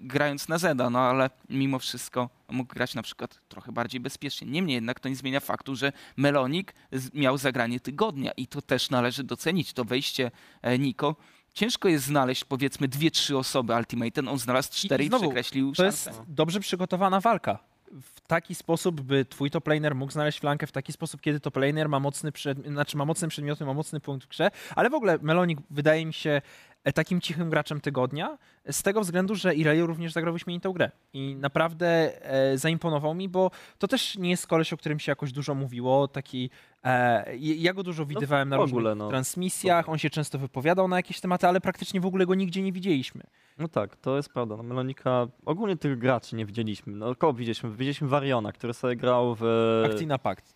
[0.00, 4.46] grając na Zeda, no ale mimo wszystko mógł grać na przykład trochę bardziej bezpiecznie.
[4.46, 6.74] Niemniej jednak to nie zmienia faktu, że Melonik
[7.14, 9.72] miał zagranie tygodnia i to też należy docenić.
[9.72, 10.30] To wejście
[10.62, 11.16] e, Niko.
[11.54, 14.30] Ciężko jest znaleźć powiedzmy dwie, trzy osoby Ultimate.
[14.30, 16.10] On znalazł cztery i, znowu, przekreślił To szansę.
[16.10, 17.58] jest dobrze przygotowana walka.
[18.02, 21.56] W taki sposób, by twój top laner mógł znaleźć flankę, w taki sposób, kiedy top
[21.56, 24.94] laner ma mocny, przed, znaczy ma mocne przedmioty, ma mocny punkt w grze, ale w
[24.94, 26.42] ogóle Melonik wydaje mi się
[26.92, 28.38] takim cichym graczem tygodnia,
[28.70, 31.86] z tego względu, że Irelia również zagrał wyśmienitą grę i naprawdę
[32.30, 36.08] e, zaimponował mi, bo to też nie jest koleś, o którym się jakoś dużo mówiło,
[36.08, 36.50] taki,
[36.84, 39.08] e, ja go dużo widywałem na w różnych ogóle, no.
[39.08, 42.72] transmisjach, on się często wypowiadał na jakieś tematy, ale praktycznie w ogóle go nigdzie nie
[42.72, 43.22] widzieliśmy.
[43.58, 44.56] No tak, to jest prawda.
[44.56, 46.92] No, Melonika, ogólnie tych graczy nie widzieliśmy.
[46.96, 47.70] No, kogo widzieliśmy?
[47.70, 49.44] Widzieliśmy Wariona, który sobie grał w
[49.92, 50.54] Actina Pact.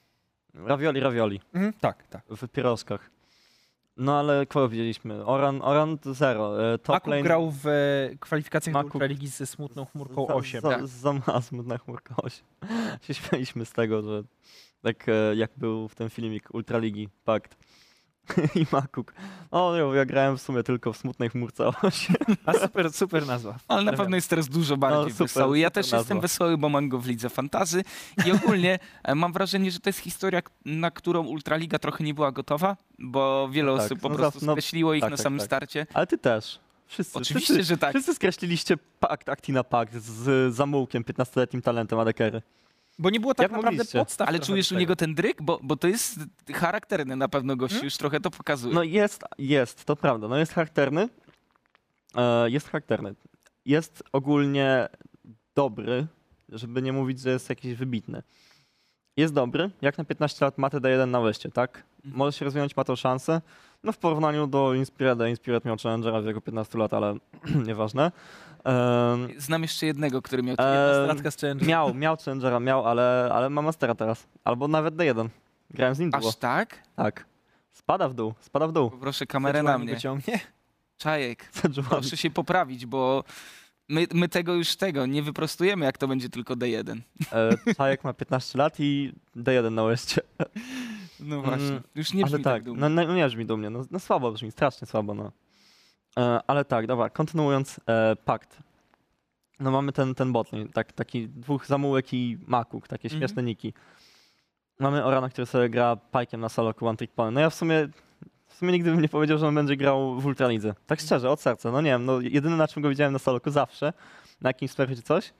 [0.54, 2.22] Ravioli Ravioli, Mhm, tak, tak.
[2.30, 3.10] w pierożkach.
[3.98, 5.24] No ale kogo widzieliśmy?
[5.26, 6.72] Oran, Oran to zero.
[6.74, 7.22] E, Top Makuk lane...
[7.22, 10.61] grał w e, kwalifikacjach do Makuk- Ultraligi ze smutną chmurką za, 8.
[10.61, 10.87] Za, tak.
[10.87, 12.44] za mała smutna chmurka 8.
[13.02, 14.22] się śmialiśmy z tego, że
[14.82, 17.56] tak e, jak był w ten filmik Ultraligi Pakt
[18.60, 19.14] i Makuk.
[19.50, 22.16] O, ja grałem w sumie tylko w smutnej chmurce 8.
[22.46, 23.56] A super, super nazwa.
[23.68, 25.58] Ale na pewno jest teraz dużo bardziej No, super, wesoły.
[25.58, 25.98] Ja też nazwa.
[25.98, 27.82] jestem wesoły, bo mam go w lidze fantazy
[28.26, 32.32] i ogólnie e, mam wrażenie, że to jest historia, na którą Ultraliga trochę nie była
[32.32, 35.24] gotowa, bo wiele No tak, osób po no prostu no, skreśliło ich tak, na tak,
[35.24, 35.46] samym tak.
[35.46, 35.86] starcie.
[35.94, 36.60] Ale ty też.
[36.86, 37.90] Wszyscy, Oczywiście, wszyscy, że tak.
[37.90, 42.42] Wszyscy skreśliliście pakt, Actina Pakt z Zamułkiem, 15-letnim talentem Adekery.
[42.98, 43.98] Bo nie było tak Jak naprawdę mogliście?
[43.98, 44.28] podstaw.
[44.28, 44.80] Ale trochę czujesz do u tego.
[44.80, 45.42] niego ten dryk?
[45.42, 46.20] Bo, bo to jest
[46.54, 47.84] charakterne na pewno gościu, Hmm?
[47.84, 48.74] już trochę to pokazuje.
[48.74, 50.28] No jest, jest, to prawda.
[50.28, 51.08] No jest charakterny.
[52.16, 53.14] E, jest charakterny.
[53.66, 54.88] Jest ogólnie
[55.54, 56.06] dobry,
[56.48, 58.22] żeby nie mówić, że jest jakiś wybitny.
[59.16, 61.76] Jest dobry, jak na 15 lat ma TD1 na weście, tak?
[61.96, 62.16] Mhm.
[62.16, 63.40] Może się rozwinąć, ma tą szansę.
[63.84, 67.16] No w porównaniu do Inspireda, Inspired miał Challengera w wieku 15 lat, ale
[67.66, 68.12] nieważne.
[68.64, 70.56] Em, Znam jeszcze jednego, który miał...
[71.06, 71.66] Latka z Challenge.
[71.66, 74.26] miał, miał Challengera, miał, ale, ale ma Mastera teraz.
[74.44, 75.28] Albo nawet D1.
[75.70, 76.28] Grałem z nim długo.
[76.28, 76.82] Aż tak?
[76.96, 77.26] Tak.
[77.72, 78.90] Spada w dół, spada w dół.
[78.90, 79.94] Poproszę kamerę na mnie.
[79.94, 80.40] Wyciągnie.
[80.98, 81.50] Czajek,
[81.90, 83.24] proszę się poprawić, bo
[83.88, 87.00] my, my tego już tego nie wyprostujemy, jak to będzie tylko D1.
[87.32, 90.20] E, Czajek ma 15 lat i D1 na łeście.
[91.20, 92.80] No właśnie, Mm, już nie brzmi Ale tak, tak, dumnie.
[92.80, 95.32] no, no nie brzmi dumnie, no, no słabo brzmi, strasznie słabo, no.
[96.18, 98.59] E, ale tak, dobra, kontynuując e, pakt.
[99.61, 103.20] No mamy ten, ten botlane, tak, taki dwóch zamułek i makuk, takie Mhm.
[103.20, 103.72] śmieszne niki.
[104.81, 107.31] Mamy Orana, który sobie gra pajkiem na solo one trick pony.
[107.33, 107.88] No ja w sumie,
[108.46, 110.74] w sumie nigdy bym nie powiedział, że on będzie grał w Ultralidze.
[110.87, 113.50] Tak szczerze, od serca, no nie wiem, no jedyne na czym go widziałem na soloku
[113.50, 113.92] zawsze,
[114.40, 115.33] na jakimś strefie czy coś,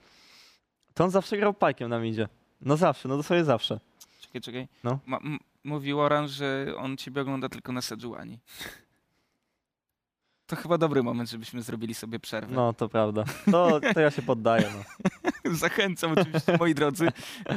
[0.93, 2.27] to on zawsze grał pajkiem na midzie.
[2.61, 3.79] No zawsze, no dosłownie zawsze.
[4.21, 4.67] Czekaj, czekaj.
[4.83, 4.99] No.
[5.05, 5.19] Ma,
[5.63, 8.39] mówił Oran, że on ciebie ogląda tylko na Sejuani.
[10.49, 12.55] To chyba dobry moment, żebyśmy zrobili sobie przerwę.
[12.55, 13.23] No, to prawda.
[13.51, 14.83] To, to ja się poddaję, no.
[15.57, 17.07] Zachęcam oczywiście, moi drodzy,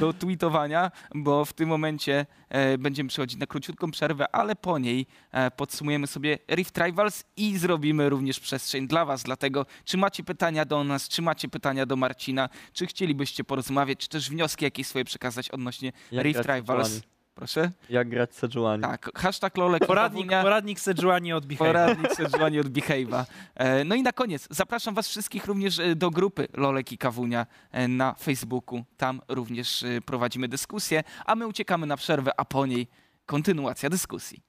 [0.00, 5.06] do tweetowania, bo w tym momencie e, będziemy przechodzić na króciutką przerwę, ale po niej
[5.30, 9.22] e, podsumujemy sobie Rift Rivals i zrobimy również przestrzeń dla Was.
[9.22, 14.08] Dlatego, czy macie pytania do nas, czy macie pytania do Marcina, czy chcielibyście porozmawiać, czy
[14.08, 17.02] też wnioski jakieś swoje przekazać odnośnie Jak Rift Rivals?
[17.34, 17.70] Proszę?
[17.90, 18.82] Jak grać Sejuani.
[18.82, 20.42] Tak, hashtag Lolek Poradnik, Kawunia.
[20.42, 21.66] poradnik Sejuani od Behave.
[21.72, 23.24] Poradnik Sejuani od Behave'a.
[23.54, 27.46] E, No i na koniec zapraszam was wszystkich również e, do grupy Lolek i Kawunia
[27.72, 28.84] e, na Facebooku.
[28.96, 32.88] Tam również prowadzimy dyskusję, a my uciekamy na przerwę, a po niej
[33.26, 34.42] kontynuacja dyskusji.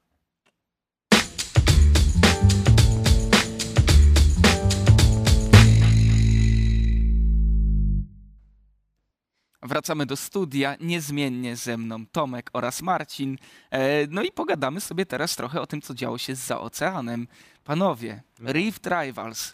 [9.63, 13.37] Wracamy do studia, niezmiennie ze mną Tomek oraz Marcin.
[13.71, 17.27] E, no i pogadamy sobie teraz trochę o tym, co działo się za oceanem.
[17.63, 19.53] Panowie, Rift Rivals.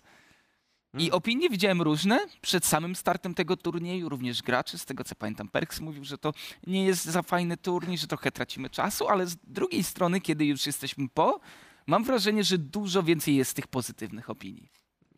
[0.97, 5.47] I opinie widziałem różne przed samym startem tego turnieju, również graczy, z tego co pamiętam,
[5.47, 6.33] Perks mówił, że to
[6.67, 10.65] nie jest za fajny turniej, że trochę tracimy czasu, ale z drugiej strony, kiedy już
[10.65, 11.39] jesteśmy po,
[11.87, 14.69] mam wrażenie, że dużo więcej jest tych pozytywnych opinii.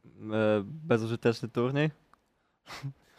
[0.05, 1.91] E, bezużyteczny turniej.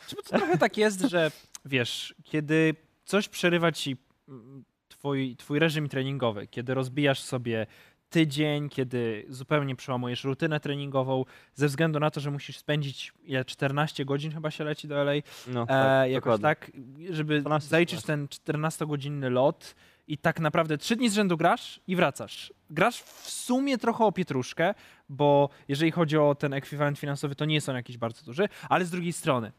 [0.06, 1.30] Czy to trochę tak jest, że
[1.64, 3.96] wiesz, kiedy coś przerywa ci
[4.28, 7.66] mm, twój, twój reżim treningowy, kiedy rozbijasz sobie
[8.10, 14.04] tydzień, kiedy zupełnie przełamujesz rutynę treningową, ze względu na to, że musisz spędzić ile, 14
[14.04, 15.12] godzin chyba się leci do LA,
[15.46, 16.42] No, e, tak, jakoś dokładnie.
[16.42, 16.70] tak,
[17.10, 19.74] żeby 12, zaliczyć ten 14-godzinny lot
[20.08, 22.52] i tak naprawdę trzy dni z rzędu grasz i wracasz.
[22.70, 24.74] Grasz w sumie trochę o pietruszkę,
[25.08, 28.84] bo jeżeli chodzi o ten ekwiwalent finansowy, to nie jest on jakiś bardzo duży, ale
[28.84, 29.52] z drugiej strony,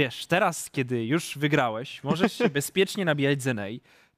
[0.00, 3.66] wiesz, teraz, kiedy już wygrałeś, możesz się bezpiecznie nabijać z NA,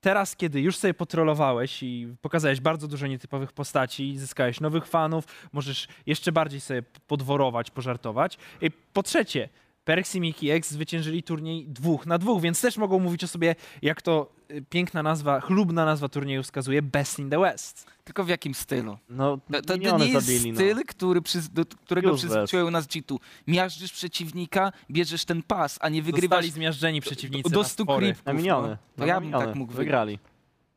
[0.01, 5.89] teraz, kiedy już sobie potrolowałeś i pokazałeś bardzo dużo nietypowych postaci, zyskałeś nowych fanów, możesz
[6.07, 8.39] jeszcze bardziej sobie podworować, pożartować.
[8.61, 9.49] I po trzecie,
[9.85, 13.55] Perks i Mickey X zwyciężyli turniej dwóch na dwóch, więc też mogą mówić o sobie,
[13.83, 17.87] jak to y, piękna nazwa, chlubna nazwa turnieju wskazuje, Best in the West.
[18.05, 18.99] Tylko w jakim stylu?
[19.09, 20.57] No, To, to, nie jest zabili, no.
[20.57, 23.17] styl, który przyz, do którego przyzwyczaił nas G2.
[23.47, 28.07] Miażdżysz przeciwnika, bierzesz ten pas, a nie wygrywasz Zostali zmiażdżeni przeciwnicy do stu spory.
[28.07, 28.27] creepków.
[28.27, 28.39] Na no.
[28.39, 28.69] miliony.
[28.69, 29.87] To No, ja bym tak mógł wygrać.
[29.87, 30.19] Wygrali.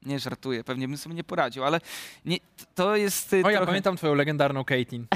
[0.05, 1.81] Nie żartuję, pewnie bym sobie nie poradził, ale
[2.25, 2.37] nie,
[2.75, 3.65] to jest y, O, ja trochę...
[3.65, 5.05] pamiętam twoją legendarną Caitlyn.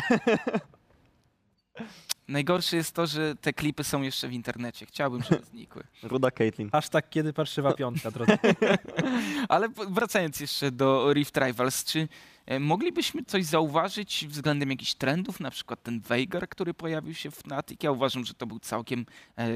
[2.30, 4.86] Najgorsze jest to, że te klipy są jeszcze w internecie.
[4.86, 5.84] Chciałbym, żeby znikły.
[6.04, 6.70] Ruda Caitlyn.
[6.72, 8.38] Hashtag kiedy parszywa piątka, drodzy.
[9.50, 12.08] Ale wracając jeszcze do Rift Rivals, czy
[12.46, 17.36] e, moglibyśmy coś zauważyć względem jakichś trendów, na przykład ten Veigar, który pojawił się w
[17.36, 17.84] Fnatic?
[17.84, 19.06] Ja uważam, że to był całkiem
[19.38, 19.48] e,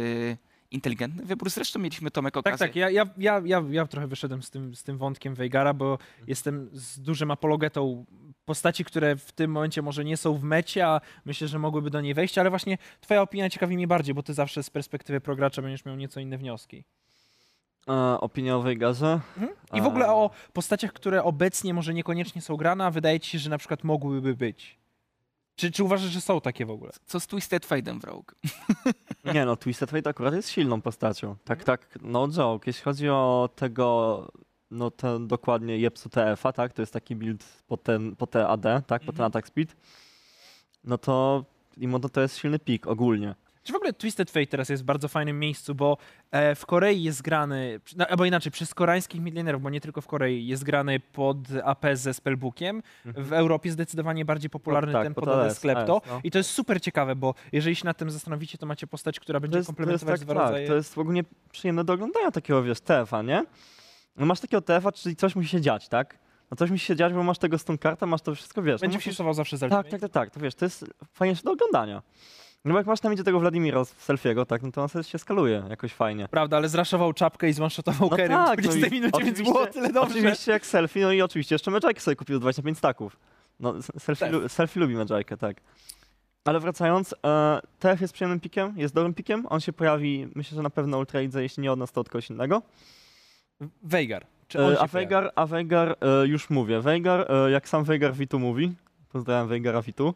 [0.71, 1.49] inteligentny wybór.
[1.49, 2.67] Zresztą mieliśmy Tomek Tak, okazję.
[2.67, 5.97] tak, ja, ja, ja, ja, ja trochę wyszedłem z tym, z tym wątkiem Veigara, bo
[6.27, 8.05] jestem z dużym apologetą
[8.45, 12.01] postaci, które w tym momencie może nie są w mecie, a myślę, że mogłyby do
[12.01, 15.61] niej wejść, ale właśnie twoja opinia ciekawi mnie bardziej, bo ty zawsze z perspektywy progracza
[15.61, 16.83] będziesz miał nieco inne wnioski.
[17.89, 19.19] E, opinia o Vegasze?
[19.73, 20.13] I w ogóle A.
[20.13, 23.83] o postaciach, które obecnie może niekoniecznie są grane, a wydaje ci się, że na przykład
[23.83, 24.83] mogłyby być.
[25.55, 26.91] Czy, czy uważasz, że są takie w ogóle?
[27.05, 28.31] Co z Twisted Fade'em w Rogue?
[29.33, 31.35] Nie no, Twisted Fate akurat jest silną postacią.
[31.43, 32.63] Tak, tak, no joke.
[32.67, 34.27] Jeśli chodzi o tego,
[34.73, 38.61] no ten dokładnie Jepsu TF-a, tak, to jest taki build pod, ten, pod te AD,
[38.87, 39.27] tak, pod ten Mhm.
[39.27, 39.75] attack speed,
[40.83, 41.45] no to
[41.77, 43.35] Imoto to jest silny pik ogólnie.
[43.63, 45.97] Czy w ogóle Twisted Fate teraz jest w bardzo fajnym miejscu, bo
[46.31, 50.07] e, w Korei jest grany, no, albo inaczej, przez koreańskich milionerów, bo nie tylko w
[50.07, 52.83] Korei, jest grany pod AP ze Spellbookiem.
[53.05, 56.01] W Europie zdecydowanie bardziej popularny tak, ten pod AD Sklepto.
[56.07, 56.19] No.
[56.23, 59.39] I to jest super ciekawe, bo jeżeli się nad tym zastanowicie, to macie postać, która
[59.39, 60.67] będzie To jest, to jest komplementować tak, dwa tak, rodzaje.
[60.67, 63.45] to jest ogólnie przyjemne do oglądania takiego, wiesz, TF-a, nie?
[64.15, 66.17] No masz takiego TF-a, czyli coś musi się dziać, tak?
[66.51, 68.81] No coś musi się dziać, bo masz tego stun kartę, masz to wszystko, wiesz.
[68.81, 71.51] Będzie no musisz, zawsze z Tak, tak, tak, tak, to wiesz, to jest fajniejsze do
[71.51, 72.01] oglądania.
[72.65, 75.03] No bo jak masz tam idzie tego Wladimira z selfiego, tak, no to on sobie
[75.03, 76.27] się skaluje jakoś fajnie.
[76.27, 79.67] Prawda, ale zraszował czapkę i zwanshotował No Kerem tak, w 20 no minucie, więc było
[79.67, 80.19] tyle dobrze.
[80.19, 83.17] Oczywiście jak selfie, no i oczywiście jeszcze Medjike sobie kupił 25 staków.
[83.59, 85.57] No, selfie, lu- selfie lubi Medjike, tak.
[86.45, 90.61] Ale wracając, e, TF jest przyjemnym pikiem, jest dobrym pikiem, on się pojawi, myślę, że
[90.61, 92.61] na pewno Ultra Lidze, jeśli nie od nas, to od kogoś innego.
[93.83, 94.25] Veigar.
[94.47, 94.87] Czy on E, się a?
[94.87, 98.73] Veigar, a Veigar e, już mówię, Veigar, e, jak sam Veigar Vitu mówi,
[99.11, 100.13] pozdrawiam Veigara Vitu,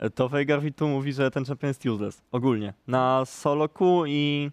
[0.00, 4.50] e, to Veigar Vitu mówi, że ten champion jest useless, ogólnie, na solo Q i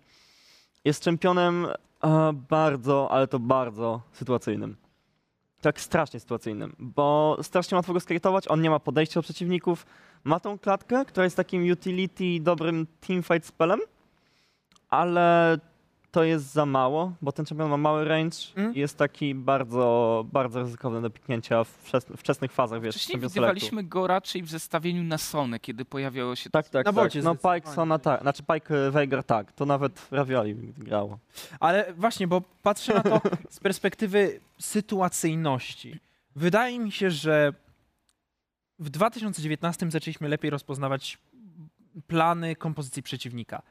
[0.85, 1.67] jest championem
[2.03, 4.75] e, bardzo, ale to bardzo sytuacyjnym.
[5.61, 9.85] Tak strasznie sytuacyjnym, bo strasznie łatwo go skrytować, on nie ma podejścia do przeciwników,
[10.23, 13.79] ma tą klatkę, która jest takim utility, dobrym teamfight spellem,
[14.89, 15.57] ale
[16.11, 18.75] to jest za mało, bo ten champion ma mały range Mm.
[18.75, 23.83] i jest taki bardzo, bardzo ryzykowny do piknięcia w wczes- wczesnych fazach, wiesz, Wcześniej widywaliśmy
[23.83, 27.11] go raczej w zestawieniu na Sonę, kiedy pojawiało się Tak, tak, Na tak.
[27.23, 27.35] No.
[27.35, 31.19] Pike Sona tak, znaczy Pike Veigar tak, to nawet Ravioli grało.
[31.59, 35.99] Ale właśnie, bo patrzę na to z perspektywy sytuacyjności.
[36.35, 37.53] Wydaje mi się, że
[38.79, 41.17] w 2019 zaczęliśmy lepiej rozpoznawać
[42.07, 43.61] plany kompozycji przeciwnika.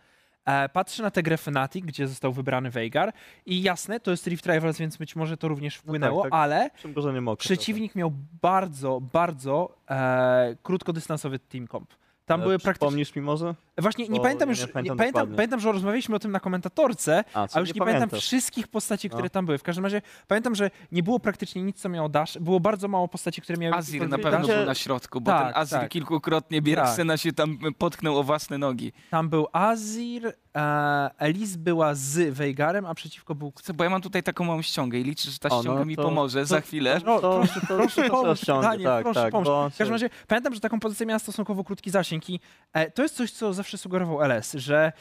[0.47, 3.13] E, Patrzę na tę grę Fnatic, gdzie został wybrany Veigar
[3.47, 6.33] i jasne, to jest Rift Rivals, więc być może to również wpłynęło, tak.
[6.35, 7.37] ale Czym go, że nie mogę.
[7.37, 11.95] przeciwnik miał bardzo, bardzo e, krótkodystansowy team comp.
[12.27, 12.87] Tam były praktycznie...
[12.87, 13.55] Przypomnisz mi może?
[13.79, 16.41] Właśnie, nie bo pamiętam już, nie nie pamiętam pamiętam, pamiętam, że rozmawialiśmy o tym na
[16.41, 19.31] komentatorce, A, a już nie, pamiętam wszystkich postaci, które No.
[19.31, 19.59] tam były.
[19.59, 22.39] W każdym razie pamiętam, że nie było praktycznie nic, co miało dash.
[22.39, 23.75] Było bardzo mało postaci, które miały...
[23.77, 25.91] Azir na pewno był na środku, bo Tak, ten Azir tak.
[25.91, 28.93] kilkukrotnie Bierksena się tam potknął o własne nogi.
[29.11, 33.53] Tam był Azir, e, Elise była z Veigarem, a przeciwko był...
[33.63, 35.85] Co, Bo ja mam tutaj taką małą ściągę i liczę, że ta O, no ściąga
[35.85, 37.01] mi to- pomoże za chwilę.
[37.05, 39.47] No, To- proszę, to- proszę to pomóż, Daniel, tak, proszę tak, pomóż.
[39.49, 42.41] bo- W każdym razie pamiętam, że taką pozycję miała stosunkowo krótki zasięg i
[42.73, 44.93] e, to jest coś, co zawsze sugerował LS, że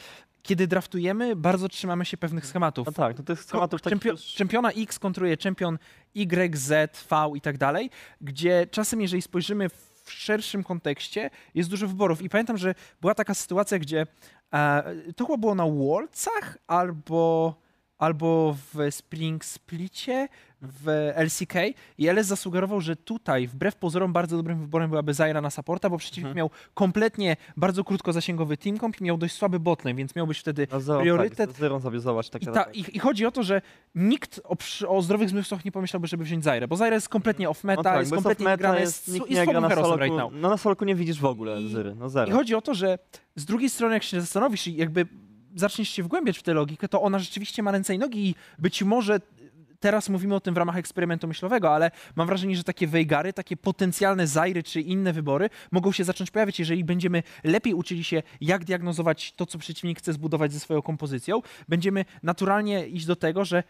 [0.42, 2.86] kiedy draftujemy, bardzo trzymamy się pewnych schematów.
[2.86, 5.78] No tak, no to jest schematów takich Czempio- już- Czempiona X kontruje czempion
[6.14, 7.90] Y, Z, V i tak dalej,
[8.20, 12.22] gdzie czasem, jeżeli spojrzymy w szerszym kontekście, jest dużo wyborów.
[12.22, 14.06] I pamiętam, że była taka sytuacja, gdzie
[14.52, 17.54] e, to chyba było na Worldsach albo,
[17.98, 20.28] albo w Spring Splicie
[20.66, 21.54] w LCK
[21.98, 25.98] i LS zasugerował, że tutaj wbrew pozorom bardzo dobrym wyborem byłaby Zaira na supporta, bo
[25.98, 26.36] przeciwnik Mhm.
[26.36, 30.66] miał kompletnie bardzo krótkozasięgowy team comp i miał dość słaby botlane, więc miał być wtedy
[30.72, 31.50] No zero, priorytet.
[31.50, 32.28] Tak, zero sobie zobacz.
[32.28, 32.76] Tak, i, tak, ta, tak.
[32.76, 33.62] i, I chodzi o to, że
[33.94, 34.56] nikt o,
[34.88, 37.84] o zdrowych zmysłach nie pomyślałby, żeby wziąć Zaire, bo Zaire jest kompletnie off meta, no
[37.84, 40.32] tak, jest kompletnie niegrana, jest, jest, jest słabym na herosem right now.
[40.34, 42.32] no na solku nie widzisz w ogóle I- Zyry, no I zero.
[42.32, 42.98] chodzi o to, że
[43.36, 45.06] z drugiej strony, jak się zastanowisz i jakby
[45.54, 48.82] zaczniesz się wgłębiać w tę logikę, to ona rzeczywiście ma ręce i nogi i być
[48.82, 49.20] może
[49.80, 53.56] teraz mówimy o tym w ramach eksperymentu myślowego, ale mam wrażenie, że takie Veigary, takie
[53.56, 58.64] potencjalne Zairy czy inne wybory mogą się zacząć pojawiać, jeżeli będziemy lepiej uczyli się, jak
[58.64, 63.62] diagnozować to, co przeciwnik chce zbudować ze swoją kompozycją, będziemy naturalnie iść do tego, że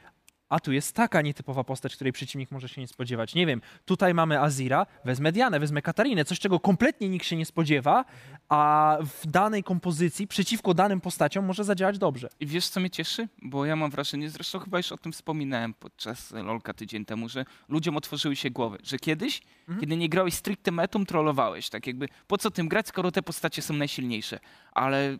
[0.49, 3.35] a tu jest taka nietypowa postać, której przeciwnik może się nie spodziewać.
[3.35, 7.47] Nie wiem, tutaj mamy Azira, wezmę Dianę, wezmę Katarinę, coś czego kompletnie nikt się nie
[7.47, 8.05] spodziewa,
[8.49, 12.29] a w danej kompozycji przeciwko danym postaciom może zadziałać dobrze.
[12.41, 13.29] I wiesz, co mnie cieszy?
[13.43, 17.45] Bo ja mam wrażenie, zresztą chyba już o tym wspominałem podczas LOLka tydzień temu, że
[17.69, 19.81] ludziom otworzyły się głowy, że kiedyś, Mhm.
[19.81, 21.69] kiedy nie grałeś stricte metum, trollowałeś.
[21.69, 24.39] Tak jakby, po co tym grać, skoro te postacie są najsilniejsze?
[24.73, 25.19] Ale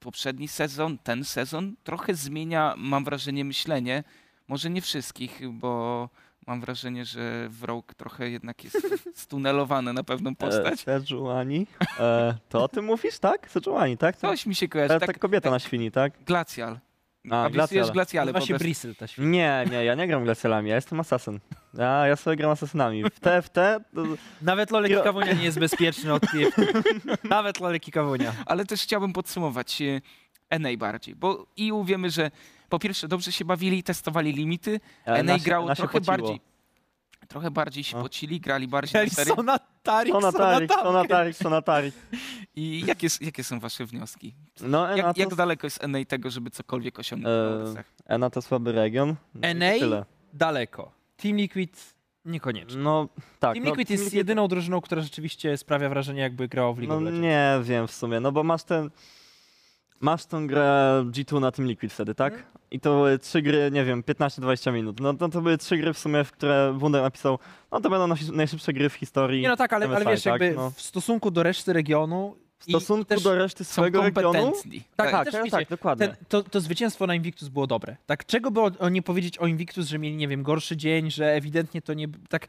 [0.00, 4.04] poprzedni sezon, ten sezon trochę zmienia, mam wrażenie, myślenie.
[4.48, 6.08] Może nie wszystkich, bo
[6.46, 8.78] mam wrażenie, że w Rogue trochę jednak jest
[9.22, 10.84] stunelowany na pewną postać.
[10.88, 11.66] E, Sejuani.
[12.00, 13.50] E, to o tym mówisz, tak?
[13.50, 14.16] Sejuani, tak?
[14.16, 14.94] To, Coś mi się to kojarzy.
[14.94, 16.12] jest Tak, ta kobieta na świni, tak?
[16.24, 16.78] Glacial.
[17.30, 18.54] A, po Nazywa się prostu.
[18.58, 19.30] Bristle ta świnia.
[19.30, 21.40] Nie, nie, ja nie gram glacialami, ja jestem asasyn.
[21.74, 23.04] Ja, ja sobie gram asasynami.
[23.04, 23.54] W TFT
[23.94, 24.02] to,
[24.42, 26.22] Nawet Lolek Jo- Kawunia nie jest bezpieczny od.
[27.24, 28.32] Nawet Lolek Kawunia.
[28.46, 29.82] ale też chciałbym podsumować
[30.50, 32.30] e, NA bardziej, bo EU wiemy, że
[32.68, 36.16] po pierwsze dobrze się bawili, testowali limity, e, NA na się- grało trochę pociło.
[36.16, 36.40] bardziej,
[37.28, 38.02] trochę bardziej się No.
[38.02, 39.34] pocili, grali bardziej na serio.
[39.34, 41.94] Sonatarik, Sonatarik, Sonatarik, Sonatarik.
[42.56, 44.34] I jakie, jakie są wasze wnioski?
[44.60, 47.84] No, Jak, to, jak daleko jest NA tego, żeby cokolwiek osiągnąć E, na?
[48.14, 49.16] Ena to słaby region.
[49.34, 49.72] No NA?
[49.78, 50.04] Tyle.
[50.32, 50.92] Daleko.
[51.16, 52.78] Team Liquid niekoniecznie.
[52.80, 53.08] No,
[53.40, 53.54] tak.
[53.54, 56.96] Team no, Liquid jest jedyną drużyną, która rzeczywiście sprawia wrażenie, jakby grała w League No
[56.96, 57.22] of Legends.
[57.22, 58.90] nie wiem w sumie, no bo masz ten...
[60.00, 62.32] Masz tą grę G2 na tym Liquid wtedy, tak?
[62.32, 62.52] Mhm.
[62.70, 65.00] I to były trzy gry, nie wiem, 15-20 minut.
[65.00, 67.38] No to, to były trzy gry w sumie, w które Wunder napisał,
[67.72, 69.42] no to będą najszybsze gry w historii.
[69.42, 70.40] Nie no tak, ale, ale MSI, wiesz, tak?
[70.40, 70.70] jakby No.
[70.70, 74.52] w stosunku do reszty regionu W stosunku do reszty swojego regionu...
[74.96, 76.08] Tak, Tak, tak, tak, dokładnie.
[76.08, 77.96] ten, to, to zwycięstwo na Invictus było dobre.
[78.06, 81.10] Tak, czego by o, o nie powiedzieć o Invictus, że mieli, nie wiem, gorszy dzień,
[81.10, 82.08] że ewidentnie to nie...
[82.28, 82.46] Tak,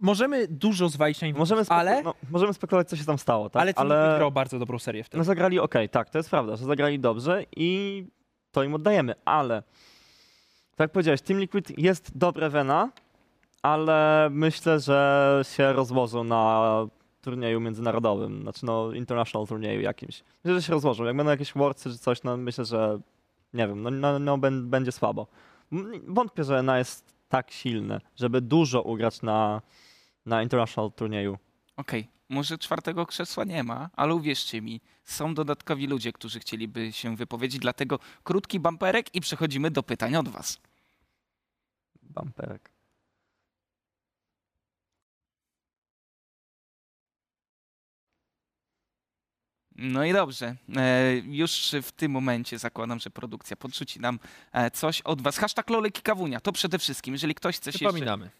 [0.00, 3.62] możemy dużo zwalić na Invictus, Możemy, ale, no, możemy spekulować, co się tam stało, tak?
[3.62, 5.18] ale Team Liquid grał bardzo dobrą serię wtedy.
[5.18, 8.04] No zagrali ok, tak, to jest prawda, że zagrali dobrze i
[8.52, 9.62] to im oddajemy, ale
[10.76, 12.90] tak jak powiedziałeś, Team Liquid jest dobre Vena,
[13.62, 16.62] ale myślę, że się rozłożą na
[17.22, 20.22] turnieju międzynarodowym, znaczy no international turnieju jakimś.
[20.44, 21.04] Myślę, że się rozłożą.
[21.04, 22.98] Jak będą jakieś worldsy czy coś, no myślę, że
[23.54, 25.26] nie wiem, no, no, no bę- będzie słabo.
[26.08, 29.62] Wątpię, że na jest tak silne, żeby dużo ugrać na,
[30.26, 31.38] na international turnieju.
[31.76, 37.16] Okej, może czwartego krzesła nie ma, ale uwierzcie mi, są dodatkowi ludzie, którzy chcieliby się
[37.16, 40.60] wypowiedzieć, dlatego krótki bamperek i przechodzimy do pytań od was.
[42.02, 42.70] Bamperek.
[49.82, 50.56] No i dobrze.
[50.76, 54.18] E, już w tym momencie zakładam, że produkcja podrzuci nam
[54.52, 55.38] e, coś od was.
[55.38, 57.14] Hashtag Lolek i Kawunia, to przede wszystkim.
[57.14, 57.88] Jeżeli ktoś chce się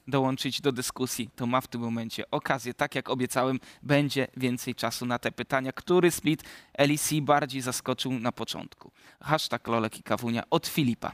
[0.09, 2.75] dołączyć do dyskusji, to ma w tym momencie okazję.
[2.75, 5.73] Tak jak obiecałem, będzie więcej czasu na te pytania.
[5.73, 6.45] Który split
[6.79, 8.91] LEC bardziej zaskoczył na początku?
[9.21, 11.13] Hashtag Lolek i Kawunia od Filipa.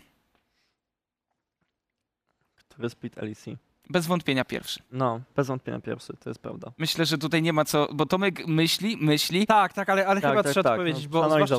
[2.56, 3.44] Który split LEC?
[3.90, 4.80] Bez wątpienia pierwszy.
[4.92, 6.72] No, bez wątpienia pierwszy, to jest prawda.
[6.78, 10.30] Myślę, że tutaj nie ma co, bo Tomek myśli, myśli, Tak, tak, ale, ale Tak,
[10.30, 11.56] chyba tak, trzeba tak, to powiedzieć, no, bo zwłaszcza,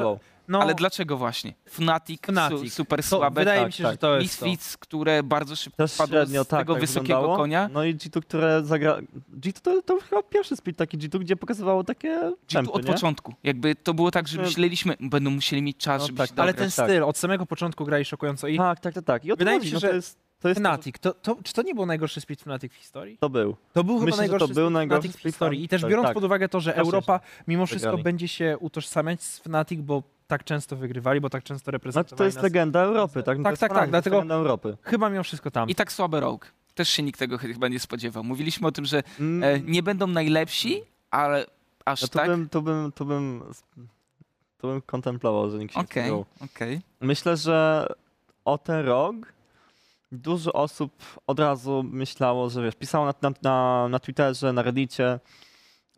[0.47, 1.53] no, ale dlaczego właśnie?
[1.69, 2.59] Fnatic, Fnatic.
[2.59, 3.93] Su, super to, słabe, wydaje tak, mi się, tak.
[3.93, 4.45] że to jest to.
[4.45, 7.37] Misfits, które bardzo szybko Też spadło średnio, z tak, tego tak wysokiego wyglądało.
[7.37, 7.69] konia.
[7.73, 8.97] No i G2, które zagra...
[9.39, 12.93] G2 to, to chyba pierwszy split taki G2, gdzie pokazywało takie G2 czempy, od nie?
[12.93, 13.33] początku.
[13.43, 14.43] Jakby to było tak, że No.
[14.43, 16.75] myśleliśmy, będą musieli mieć czas, No żeby tak, się Ale dograć.
[16.75, 16.91] ten tak.
[16.91, 19.25] styl od samego początku grali szokująco i Tak, tak, tak, tak.
[19.25, 21.37] I o to Wydaje mi się, no że to jest, to jest Fnatic, to, to,
[21.43, 23.17] czy to nie był najgorszy split Fnatic w historii?
[23.17, 23.55] To był.
[23.73, 25.63] To był chyba Myślę, to najgorszy był split najgorszy Fnatic w split historii.
[25.63, 26.13] I też tak, biorąc tak.
[26.13, 28.03] pod uwagę to, że Europa mimo wszystko wygrali.
[28.03, 32.23] będzie się utożsamiać z Fnatic, bo tak często wygrywali, bo tak często No, reprezentowali to
[32.23, 32.43] jest nas.
[32.43, 33.37] legenda Europy, tak?
[33.37, 34.77] No to Tak, tak, tak, to dlatego- Legenda Europy.
[34.81, 35.69] Chyba mimo wszystko tam.
[35.69, 36.45] I tak słaby Rogue.
[36.75, 38.23] Też się nikt tego chyba nie spodziewał.
[38.23, 40.81] Mówiliśmy o tym, że Mm, e, nie będą najlepsi,
[41.11, 41.45] ale
[41.85, 42.27] aż no to tak.
[42.27, 43.43] bym, to bym, to bym,
[44.57, 46.25] to bym kontemplował, że nikt się nie Okej, spodziewał.
[46.55, 46.81] okej.
[47.01, 47.87] Myślę, że
[48.45, 49.15] o ten rok
[50.11, 55.19] dużo osób od razu myślało, że wiesz, pisało na, na, na, na Twitterze, na Reddicie,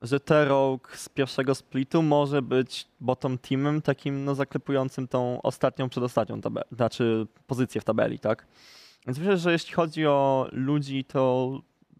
[0.01, 6.41] że T-Rogue z pierwszego splitu może być bottom teamem, takim no, zaklepującym tą ostatnią, przedostatnią
[6.41, 8.47] tabelę, znaczy pozycję w tabeli, tak?
[9.07, 11.51] Więc myślę, że jeśli chodzi o ludzi, to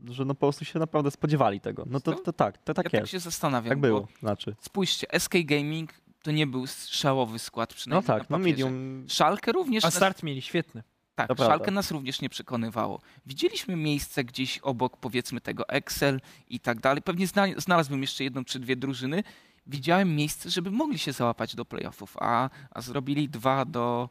[0.05, 1.83] że no po prostu się naprawdę spodziewali tego.
[1.87, 2.19] No to, Co?
[2.19, 3.11] to tak, to tak ja tak jest.
[3.11, 3.69] się zastanawiam.
[3.69, 4.55] Tak było, znaczy.
[4.61, 5.93] Spójrzcie, SK Gaming
[6.23, 9.05] to nie był szałowy skład No przynajmniej tak, na no medium.
[9.07, 10.83] Szalkę również A start mieli świetny.
[11.19, 11.53] Tak, to prawda.
[11.53, 13.01] Szalkę nas również nie przekonywało.
[13.25, 17.01] Widzieliśmy miejsce gdzieś obok powiedzmy tego Excel i tak dalej.
[17.01, 19.23] Pewnie zna, znalazłbym jeszcze jedną czy dwie drużyny.
[19.67, 24.09] Widziałem miejsce, żeby mogli się załapać do playoffów, a, a zrobili dwa do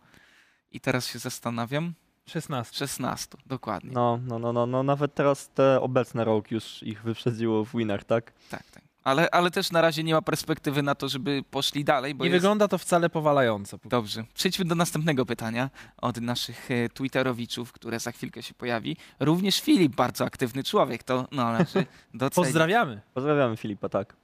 [0.72, 1.94] i teraz się zastanawiam.
[2.26, 2.76] 16.
[2.76, 3.90] 16, dokładnie.
[3.92, 8.04] No, no, no, no, no, nawet teraz te obecne Rogue już ich wyprzedziło w winach,
[8.04, 8.32] tak?
[8.50, 8.87] Tak, tak.
[9.08, 12.30] Ale, ale też na razie nie ma perspektywy na to, żeby poszli dalej, bo Nie
[12.30, 12.42] jest...
[12.42, 13.78] wygląda to wcale powalająco.
[13.84, 14.24] Dobrze.
[14.34, 18.96] Przejdźmy do następnego pytania od naszych e, Twitterowiczów, które za chwilkę się pojawi.
[19.20, 22.46] Również Filip, bardzo aktywny człowiek, to należy docenić.
[22.46, 23.00] Pozdrawiamy.
[23.14, 24.16] Pozdrawiamy Filipa, tak.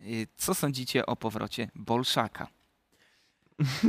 [0.00, 0.04] E,
[0.36, 2.46] Co sądzicie o powrocie Bolszaka?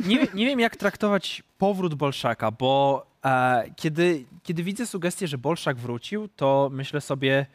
[0.08, 5.38] Nie, wiem- nie wiem, jak traktować powrót Bolszaka, bo e, kiedy, kiedy widzę sugestię, że
[5.38, 7.46] Bolszak wrócił, to myślę sobie,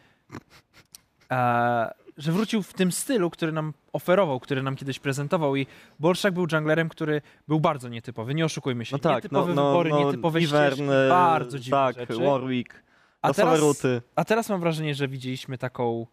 [1.30, 5.66] e, że wrócił w tym stylu, który nam oferował, który nam kiedyś prezentował i
[5.98, 8.96] Bolszak był junglerem, który był bardzo nietypowy, nie oszukujmy się.
[8.96, 12.24] No tak, no, nietypowe no, wybory, no nietypowe Ivern, ścieżki, e, bardzo dziwne Tak, rzeczy.
[12.24, 12.82] Warwick,
[13.22, 14.02] A teraz, ruty.
[14.16, 16.06] a teraz mam wrażenie, że widzieliśmy taką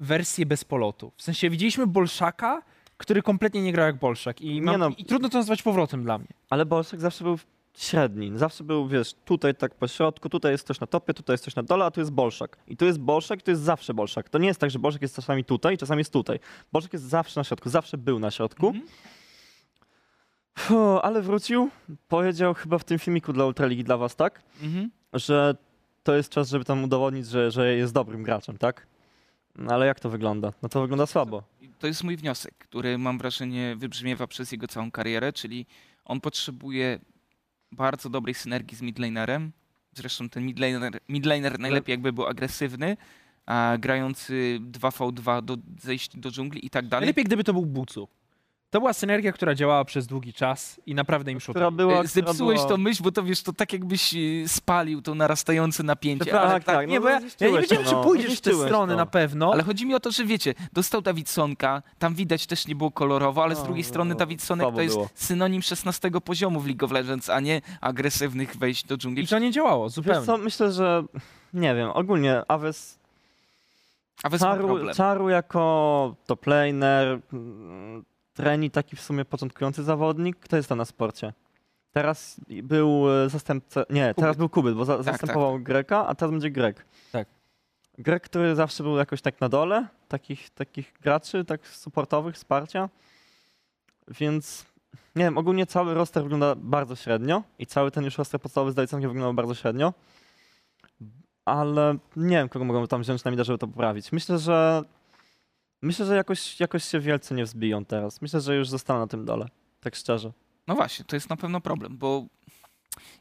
[0.00, 1.12] wersję bez polotu.
[1.16, 2.62] W sensie widzieliśmy Bolszaka,
[2.96, 4.90] który kompletnie nie grał jak Bolszak i, mam, no.
[4.98, 6.28] i trudno to nazwać powrotem dla mnie.
[6.50, 7.38] Ale Bolszak zawsze był
[7.76, 8.32] średni.
[8.34, 11.56] Zawsze był, wiesz, tutaj tak po środku, tutaj jest coś na topie, tutaj jest coś
[11.56, 12.58] na dole, a tu jest Bolszak.
[12.68, 14.28] I tu jest Bolszak, i to jest zawsze Bolszak.
[14.28, 16.40] To nie jest tak, że Bolszak jest czasami tutaj, czasami jest tutaj.
[16.72, 18.66] Bolszak jest zawsze na środku, zawsze był na środku.
[18.66, 18.86] Mhm.
[20.58, 21.70] Fuh, ale wrócił,
[22.08, 24.42] powiedział chyba w tym filmiku dla Ultraligi dla was, tak?
[24.62, 24.90] Mhm.
[25.12, 25.56] że
[26.02, 28.86] to jest czas, żeby tam udowodnić, że, że jest dobrym graczem, tak?
[29.56, 30.52] No ale jak to wygląda?
[30.62, 31.42] No to wygląda słabo.
[31.78, 35.66] To jest mój wniosek, który mam wrażenie wybrzmiewa przez jego całą karierę, czyli
[36.04, 36.98] on potrzebuje
[37.72, 39.52] bardzo dobrej synergii z midlanerem.
[39.94, 42.96] Zresztą ten midlaner, midlaner najlepiej jakby był agresywny,
[43.46, 47.02] a grający 2v2 do zejść do dżungli i tak dalej.
[47.02, 48.08] Najlepiej, gdyby to był Bucu.
[48.76, 51.54] To była synergia, która działała przez długi czas i naprawdę im szło.
[51.54, 52.68] Która była, E, która Zepsułeś była...
[52.68, 54.18] tą myśl, bo to wiesz, to tak jakbyś e,
[54.48, 56.40] spalił to narastające napięcie.
[56.40, 58.02] Ale, tak, tak, nie, no bo ja, ja nie wiedziałem, to, czy no.
[58.04, 58.96] pójdziesz w tę stronę to.
[58.96, 59.52] na pewno.
[59.52, 63.42] ale chodzi mi o to, że wiecie, dostał Dawidsonka, tam widać też nie było kolorowo,
[63.42, 65.08] ale z No, drugiej no, strony no, Davidsonek to jest było.
[65.14, 69.24] synonim 16 poziomu w League of Legends, a nie agresywnych wejść do dżungli.
[69.24, 70.26] I to nie działało, Wiesz zupełnie.
[70.26, 71.04] co, myślę, że
[71.54, 72.98] nie wiem, ogólnie Aves
[74.22, 74.94] A wezmę Czaru, problem.
[74.94, 77.20] Czaru jako top laner,
[78.36, 81.32] Treni taki w sumie początkujący zawodnik, kto jest tam na sporcie?
[81.92, 86.50] Teraz był e, zastępca, nie, teraz był Kubyt, bo za, zastępował Greka, a teraz będzie
[86.50, 86.86] Grek.
[87.12, 87.28] Tak.
[87.98, 92.88] Grek, który zawsze był jakoś tak na dole, takich, takich graczy, tak supportowych, wsparcia.
[94.08, 94.66] Więc
[95.16, 98.74] nie wiem, ogólnie cały roster wygląda bardzo średnio i cały ten już roster podstawowy z
[98.74, 99.94] Dajconkiem wyglądał bardzo średnio.
[101.44, 104.12] Ale nie wiem, kogo mogą tam wziąć na mida, żeby to poprawić.
[104.12, 104.82] Myślę, że
[105.82, 108.22] myślę, że jakoś, jakoś się wielce nie wzbiją teraz.
[108.22, 109.46] Myślę, że już zostanę na tym dole.
[109.80, 110.32] Tak szczerze.
[110.66, 112.26] No właśnie, to jest na pewno problem, bo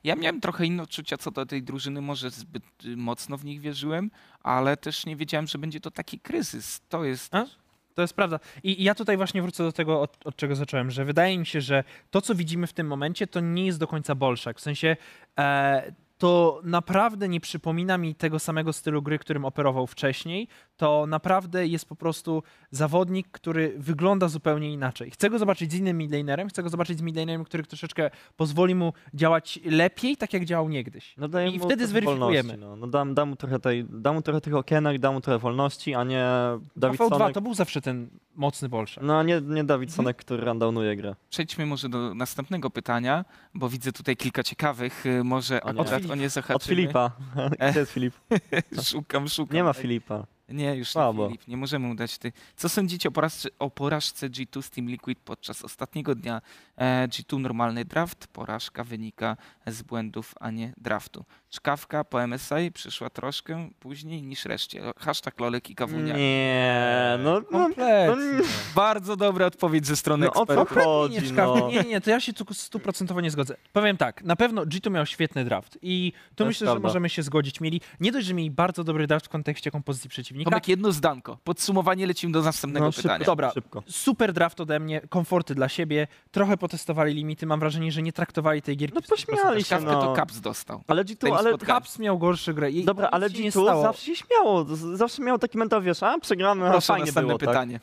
[0.03, 3.61] ja miałem trochę inne odczucia co do tej drużyny, może zbyt y, mocno w nich
[3.61, 4.11] wierzyłem,
[4.43, 6.81] ale też nie wiedziałem, że będzie to taki kryzys.
[6.89, 7.35] To jest...
[7.35, 7.45] A?
[7.93, 8.39] To jest prawda.
[8.63, 11.45] I i ja tutaj właśnie wrócę do tego, od, od czego zacząłem, że wydaje mi
[11.45, 14.57] się, że to, co widzimy w tym momencie, to nie jest do końca Bolszak.
[14.57, 14.97] W sensie
[15.39, 20.47] e, to naprawdę nie przypomina mi tego samego stylu gry, którym operował wcześniej.
[20.77, 25.11] To naprawdę jest po prostu zawodnik, który wygląda zupełnie inaczej.
[25.11, 28.93] Chcę go zobaczyć z innym midlanerem, chcę go zobaczyć z midlanerem, który troszeczkę pozwoli mu
[29.13, 31.15] działać lepiej, tak jak działał niegdyś.
[31.17, 32.57] No I wtedy trochę zweryfikujemy.
[32.57, 32.75] No.
[32.75, 35.95] No dam, dam, mu trochę tej, dam mu trochę tych okienek, dam mu trochę wolności,
[35.95, 37.33] a nie V2 Davidsonek.
[37.33, 39.03] to był zawsze ten mocny Bolszak.
[39.03, 41.15] No nie, nie Davidsonek, który rundownuje grę.
[41.29, 46.29] Przejdźmy może do następnego pytania, bo widzę tutaj kilka ciekawych, y, może akurat o nie
[46.29, 46.55] zahaczymy.
[46.55, 47.11] Od Filipa.
[47.69, 48.13] Gdzie jest Filip?
[48.89, 49.55] Szukam, szukam.
[49.55, 50.25] Nie ma Filipa.
[50.49, 51.23] Nie, już Słabo.
[51.23, 52.31] nie Filip, nie możemy mu dać ty.
[52.55, 56.41] Co sądzicie o porażce, o porażce G2 z Team Liquid podczas ostatniego dnia
[56.77, 58.27] e, G2 normalny draft?
[58.27, 59.37] Porażka wynika
[59.67, 61.25] z błędów, a nie draftu.
[61.59, 64.81] Czkawka po MSI przyszła troszkę później niż reszcie.
[64.97, 66.17] Hashtag Lolek i Kawunia.
[66.17, 68.23] Nie, no, no, no Kompletnie.
[68.25, 68.41] nie,
[68.75, 70.77] Bardzo dobra odpowiedź ze strony no o co ekspertów.
[70.77, 70.83] Nie,
[71.19, 71.59] chodzi, szkawka.
[71.59, 71.69] no.
[71.69, 73.55] nie, nie, to ja się tu stuprocentowo nie zgodzę.
[73.73, 77.23] Powiem tak, na pewno G2 miał świetny draft i tu To myślę, że możemy się
[77.23, 77.61] zgodzić.
[77.61, 80.49] Mieli nie dość, że mieli bardzo dobry draft w kontekście kompozycji przeciwnika.
[80.51, 81.37] Tomek, jedno zdanko.
[81.43, 83.25] Podsumowanie lecimy do następnego No, szybko, pytania.
[83.25, 83.51] Dobra.
[83.51, 83.83] szybko.
[83.87, 88.61] Super draft ode mnie, komforty dla siebie, trochę potestowali limity, mam wrażenie, że nie traktowali
[88.61, 89.07] tej gierki No w 100%.
[89.25, 90.01] pośmiali się, Czkawkę no.
[90.01, 90.83] to Caps dostał.
[90.87, 91.44] Ale Tym G2, ale...
[91.49, 91.79] spotkaniu.
[91.79, 92.71] Caps miał gorsze grę.
[92.71, 93.81] i Dobra, ale się nie G2 stało.
[93.81, 94.65] zawsze się śmiało.
[94.93, 97.49] Zawsze miał taki mental, wiesz, a przegramy, a Proszę o fajnie następne było, tak?
[97.49, 97.79] pytanie.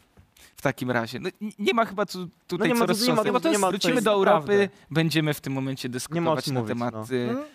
[0.57, 1.21] W takim razie.
[1.21, 3.25] No, nie ma chyba tu, tutaj No nie co nie ma- roztrząsać.
[3.45, 4.69] nie ma- to Wrócimy do Europy, naprawdę.
[4.91, 6.95] będziemy w tym momencie dyskutować na mówić, temat...
[6.95, 7.05] no.
[7.11, 7.47] y, Mhm.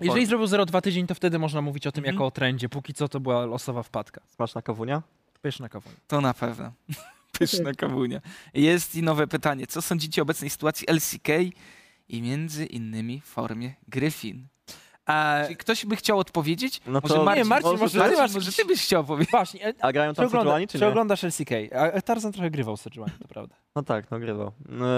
[0.00, 2.14] Jeżeli zrobił 0,2 tydzień, to wtedy można mówić o tym Mhm.
[2.14, 2.68] jako o trendzie.
[2.68, 4.20] Póki co to była losowa wpadka.
[4.26, 5.02] Smaczna kawunia?
[5.42, 5.90] Pyszna kawa.
[6.08, 6.72] To na pewno.
[7.38, 8.20] Pyszna kawunia.
[8.54, 9.66] Jest i nowe pytanie.
[9.66, 11.28] Co sądzicie o obecnej sytuacji LCK
[12.08, 14.46] i między innymi formie Gryfin?
[15.08, 16.80] A, Czy ktoś by chciał odpowiedzieć?
[16.86, 17.24] No Może to...
[17.24, 19.30] Marcin, Nie, Marcin, może- może- Marcin, masz może ty byś chciał powiedzieć.
[19.30, 20.90] właśnie, e, A grają czy, tam ogląda, Sejuani, czy czy nie?
[20.90, 21.50] oglądasz LCK?
[21.96, 23.54] A Tarzan trochę grywał z Sejuani, to prawda.
[23.76, 24.52] No tak, no grywał.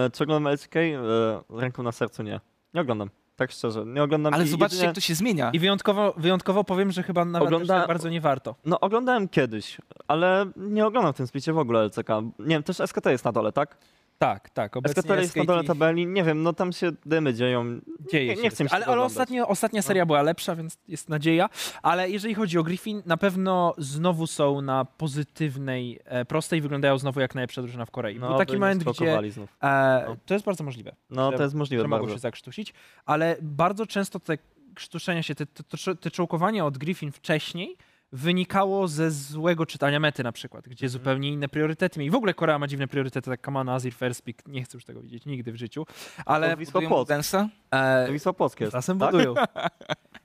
[0.07, 0.77] E, Czy oglądam LCK?
[0.77, 2.41] E, Ręką na sercu nie.
[2.75, 3.11] Nie oglądam.
[3.37, 4.35] Tak szczerze, nie oglądam.
[4.35, 5.51] Ale zobaczcie, jedynie- jak to się zmienia.
[5.53, 8.55] I wyjątkowo, wyjątkowo powiem, że chyba nawet Ogląda- tak bardzo nie warto.
[8.65, 12.09] No oglądałem kiedyś, ale nie oglądam w tym splicie w ogóle LCK.
[12.39, 13.77] Nie wiem, też SKT jest na dole, tak?
[14.23, 14.77] Tak, tak.
[14.77, 17.81] Obecnie SKT jest na dole tabeli, nie wiem, no tam się dymy dzieją.
[18.12, 18.43] Dzieje Nie- się.
[18.43, 21.49] nie chcę mi się ale, ale ostatnio, ostatnia seria była lepsza, więc jest nadzieja.
[21.83, 27.21] Ale jeżeli chodzi o Griffin, na pewno znowu są na pozytywnej, e, prostej, wyglądają znowu
[27.21, 28.18] jak najlepsza drużyna w Korei.
[28.18, 29.18] No, Był taki moment, gdzie
[29.62, 30.16] e, No.
[30.27, 30.97] to jest bardzo możliwe.
[31.11, 32.12] No że- to jest możliwe że bardzo.
[32.12, 32.75] się zakrztusić,
[33.07, 34.39] ale bardzo często te
[34.75, 37.77] krztuszenia się, te, te, te, czołkowanie od Griffin wcześniej
[38.13, 40.91] wynikało ze złego czytania mety na przykład, gdzie Mhm.
[40.91, 42.11] zupełnie inne priorytety mieli.
[42.11, 45.01] W ogóle Korea ma dziwne priorytety, tak Kamana, Azir, First Pick, nie chcę już tego
[45.03, 45.87] widzieć nigdy w życiu,
[46.27, 47.11] ale To Wisła Płock.
[47.71, 48.73] E, To Wisła Płock jest.
[48.73, 49.11] czasem tak?
[49.11, 49.35] budują.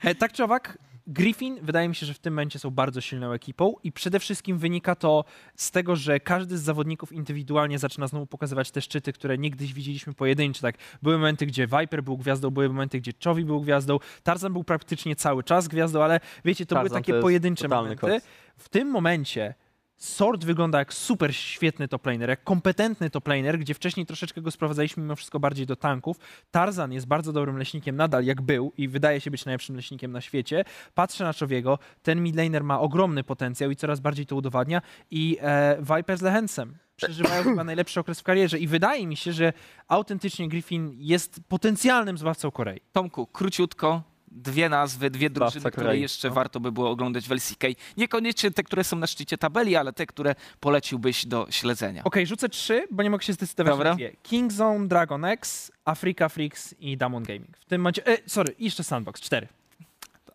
[0.04, 0.78] E, tak czy owak,
[1.08, 4.58] Griffin wydaje mi się, że w tym momencie są bardzo silną ekipą i przede wszystkim
[4.58, 5.26] wynika to
[5.56, 10.14] z tego, że każdy z zawodników indywidualnie zaczyna znowu pokazywać te szczyty, które niegdyś widzieliśmy
[10.14, 10.62] pojedyncze.
[10.62, 14.64] Tak, były momenty, gdzie Viper był gwiazdą, były momenty, gdzie Czowi był gwiazdą, Tarzan był
[14.64, 18.22] praktycznie cały czas gwiazdą, ale wiecie, to Tarzan były to takie jest pojedyncze momenty.
[18.58, 19.54] W tym momencie
[19.98, 24.52] Sword wygląda jak super świetny top laner, jak kompetentny top laner, gdzie wcześniej troszeczkę go
[24.52, 26.18] sprowadzaliśmy mimo wszystko bardziej do tanków.
[26.52, 30.22] Tarzan jest bardzo dobrym leśnikiem nadal, jak był i wydaje się być najlepszym leśnikiem na
[30.22, 30.66] świecie.
[30.94, 34.82] Patrzę na Czowiego, ten mid laner ma ogromny potencjał i coraz bardziej to udowadnia
[35.12, 39.34] i e, Viper z Lehencem przeżywają chyba najlepszy okres w karierze i wydaje mi się,
[39.34, 39.54] że
[39.88, 42.82] autentycznie Griffin jest potencjalnym zbawcą Korei.
[42.92, 46.36] Tomku, króciutko, dwie nazwy, dwie drużyny, które Korei, jeszcze no.
[46.36, 47.64] warto by było oglądać w LCK.
[47.98, 52.04] Niekoniecznie te, które są na szczycie tabeli, ale te, które poleciłbyś do śledzenia.
[52.04, 53.96] Okej, rzucę trzy, bo nie mogę się zdecydować Dobra.
[54.24, 57.58] King Zone, Dragon X, Africa Freaks i Damon Gaming.
[57.58, 59.48] W tym momencie, e, sorry, jeszcze Sandbox, cztery.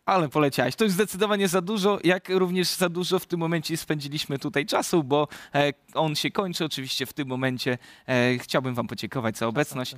[0.05, 0.75] Ale poleciałeś.
[0.75, 5.03] To już zdecydowanie za dużo, jak również za dużo w tym momencie spędziliśmy tutaj czasu,
[5.03, 7.77] bo e, on się kończy oczywiście w tym momencie.
[8.07, 9.95] E, chciałbym wam podziękować za obecność.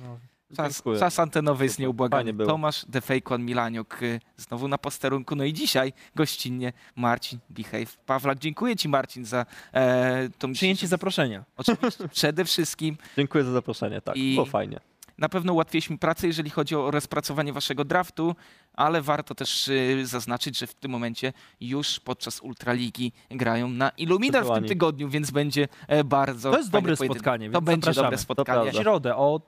[0.56, 2.34] Czas, czas antenowy jest nieubłagany.
[2.34, 5.36] Tomasz, The Fake One Milaniuk y, znowu na posterunku.
[5.36, 7.96] No i dzisiaj gościnnie Marcin Behave.
[8.06, 11.44] Pawlak, dziękuję ci Marcin za e, tą Przyjęcie zaproszenia.
[11.56, 14.16] Oczywiście przede wszystkim Dziękuję za zaproszenie, tak.
[14.16, 14.80] I- Było fajnie.
[15.18, 18.34] na pewno ułatwiliśmy pracę, jeżeli chodzi o rozpracowanie waszego draftu,
[18.74, 24.44] ale warto też y, zaznaczyć, że w tym momencie już podczas Ultraligi grają na Illuminar
[24.46, 27.18] w tym tygodniu, więc będzie e, bardzo To jest dobre pojedynek.
[27.22, 28.70] spotkanie, To będzie dobre To spotkanie.
[28.72, 29.40] W środę o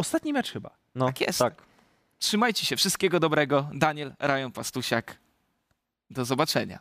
[0.00, 0.70] ostatni mecz chyba.
[0.94, 1.38] No, Tak jest.
[1.38, 1.54] Tak.
[2.18, 3.68] Trzymajcie się, wszystkiego dobrego.
[3.74, 5.18] Daniel Rajon Pastusiak.
[6.10, 6.78] Do zobaczenia.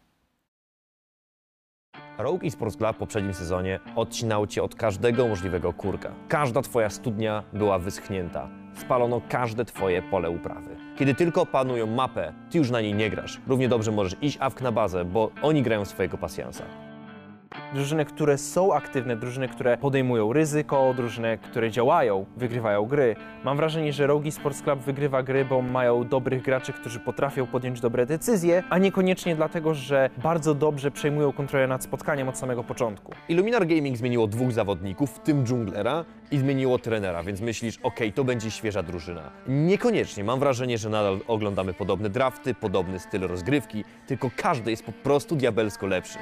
[2.18, 6.12] Rogue Esports Club w poprzednim sezonie odcinał cię od każdego możliwego kurka.
[6.28, 8.50] Każda twoja studnia była wyschnięta.
[8.82, 10.78] Spalono każde twoje pole uprawy.
[10.98, 13.42] Kiedy tylko opanują mapę, ty już na niej nie grasz.
[13.48, 16.64] Równie dobrze możesz iść awk na bazę, bo oni grają swojego pasjansa.
[17.74, 23.16] Drużyny, które są aktywne, drużyny, które podejmują ryzyko, drużyny, które działają, wygrywają gry.
[23.44, 27.82] Mam wrażenie, że Rogi Sports Club wygrywa gry, bo mają dobrych graczy, którzy potrafią podjąć
[27.82, 33.14] dobre decyzje, a niekoniecznie dlatego, że bardzo dobrze przejmują kontrolę nad spotkaniem od samego początku.
[33.30, 38.24] Illuminar Gaming zmieniło dwóch zawodników, w tym dżunglera, i zmieniło trenera, więc myślisz, okej, to
[38.24, 39.32] będzie świeża drużyna.
[39.48, 44.92] Niekoniecznie, mam wrażenie, że nadal oglądamy podobne drafty, podobny styl rozgrywki, tylko każdy jest po
[44.92, 46.20] prostu diabelsko lepszy.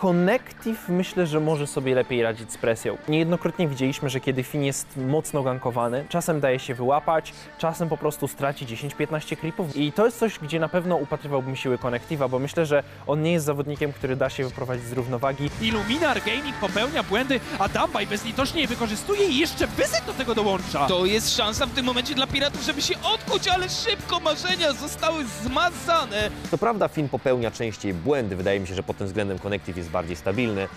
[0.00, 2.96] Connective myślę, że może sobie lepiej radzić z presją.
[3.08, 8.28] Niejednokrotnie widzieliśmy, że kiedy Finn jest mocno gankowany, czasem daje się wyłapać, czasem po prostu
[8.28, 12.66] straci 10-15 creepów i to jest coś, gdzie na pewno upatrywałbym siły Connective'a, bo myślę,
[12.66, 15.50] że on nie jest zawodnikiem, który da się wyprowadzić z równowagi.
[15.60, 20.86] Illuminar Gaming popełnia błędy, a Dambaj bezlitośnie je wykorzystuje i jeszcze Wyzyk do tego dołącza.
[20.86, 25.24] To jest szansa w tym momencie dla piratów, żeby się odkuć, ale szybko marzenia zostały
[25.24, 26.30] zmazane.
[26.50, 28.36] To prawda, Finn popełnia częściej błędy.
[28.36, 30.68] Wydaje mi się, że pod tym względem Connective jest bardziej stabilny.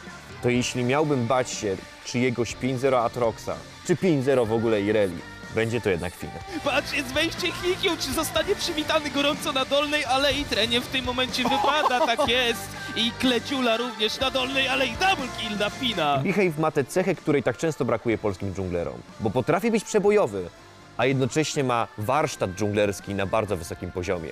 [0.43, 3.55] To jeśli miałbym bać się czyjegoś 5-0 Atroxa,
[3.87, 5.17] czy 5-0 w ogóle Ireli,
[5.55, 6.31] będzie to jednak Finn.
[6.63, 10.45] Patrz, jest wejście Hikyu, czy zostanie przywitany gorąco na dolnej alei.
[10.45, 12.69] Trenie w tym momencie wypada, tak jest.
[12.95, 14.91] I Kleciula również na dolnej alei.
[14.91, 16.17] Double kill na Fina.
[16.17, 20.49] Behave ma tę cechę, której tak często brakuje polskim dżunglerom, bo potrafi być przebojowy,
[20.97, 24.29] a jednocześnie ma warsztat dżunglerski na bardzo wysokim poziomie.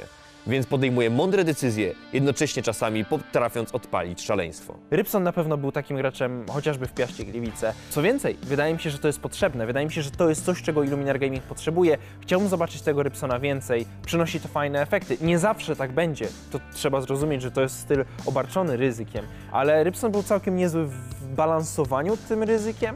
[0.50, 4.78] Więc podejmuje mądre decyzje, jednocześnie czasami potrafiąc odpalić szaleństwo.
[4.92, 7.74] Rybson na pewno był takim graczem chociażby w Piaście Gliwice.
[7.90, 9.66] Co więcej, wydaje mi się, że to jest potrzebne.
[9.66, 11.98] Wydaje mi się, że to jest coś, czego Illuminar Gaming potrzebuje.
[12.22, 13.86] Chciałbym zobaczyć tego Rybsona więcej.
[14.06, 15.18] Przynosi to fajne efekty.
[15.22, 16.28] Nie zawsze tak będzie.
[16.52, 19.26] To trzeba zrozumieć, że to jest styl obarczony ryzykiem.
[19.52, 22.96] Ale Rybson był całkiem niezły w balansowaniu tym ryzykiem.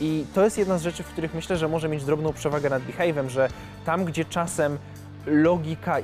[0.00, 2.82] I to jest jedna z rzeczy, w których myślę, że może mieć drobną przewagę nad
[2.82, 3.48] Behave'em, że
[3.84, 4.78] tam, gdzie czasem
[5.26, 5.98] logika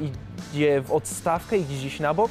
[0.54, 2.30] idzie w odstawkę i gdzieś na bok,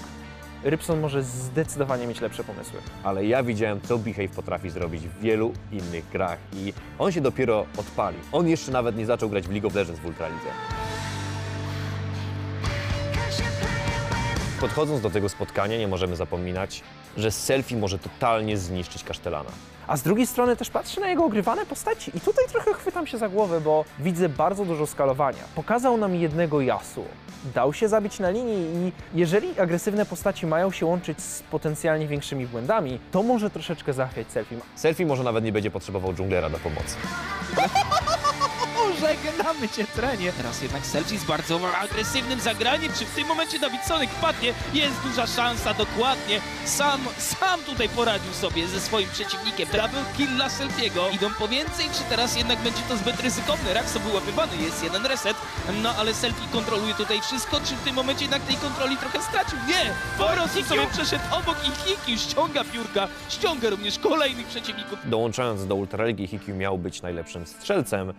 [0.64, 2.80] Rybson może zdecydowanie mieć lepsze pomysły.
[3.04, 7.66] Ale ja widziałem, co Behave potrafi zrobić w wielu innych grach i on się dopiero
[7.78, 8.18] odpali.
[8.32, 10.50] On jeszcze nawet nie zaczął grać w League of Legends w Ultralidze.
[14.62, 16.84] Podchodząc do tego spotkania, nie możemy zapominać,
[17.18, 19.50] że selfie może totalnie zniszczyć Kasztelana.
[19.88, 23.18] A z drugiej strony też patrzę na jego ogrywane postaci i tutaj trochę chwytam się
[23.18, 25.44] za głowę, bo widzę bardzo dużo skalowania.
[25.56, 27.06] Pokazał nam jednego Yasuo,
[27.56, 32.48] dał się zabić na linii i jeżeli agresywne postaci mają się łączyć z potencjalnie większymi
[32.48, 34.56] błędami, to może troszeczkę zachwiać selfie.
[34.76, 36.96] Selfie może nawet nie będzie potrzebował dżunglera do pomocy.
[39.02, 40.34] Żegnamy cię, trenie.
[40.34, 42.94] Teraz jednak Selci z bardzo agresywnym zagraniem.
[43.00, 44.54] Czy w tym momencie Davidsonek wpadnie?
[44.74, 46.42] Jest duża szansa, dokładnie.
[46.66, 49.70] Sam, sam tutaj poradził sobie ze swoim przeciwnikiem.
[49.72, 51.10] Double kill dla Selfiego.
[51.10, 53.74] Idą po więcej, czy teraz jednak będzie to zbyt ryzykowne?
[53.74, 55.38] Raxo był łapywany, jest jeden reset.
[55.84, 57.60] No ale Selfie kontroluje tutaj wszystko.
[57.60, 59.58] Czy w tym momencie jednak tej kontroli trochę stracił?
[59.68, 59.94] Nie!
[60.18, 63.08] Po prostu sobie przeszedł obok i Hiki ściąga piórka.
[63.30, 65.00] Ściąga również kolejnych przeciwników.
[65.06, 68.14] Dołączając do Ultraligi, Hikyu miał być najlepszym strzelcem,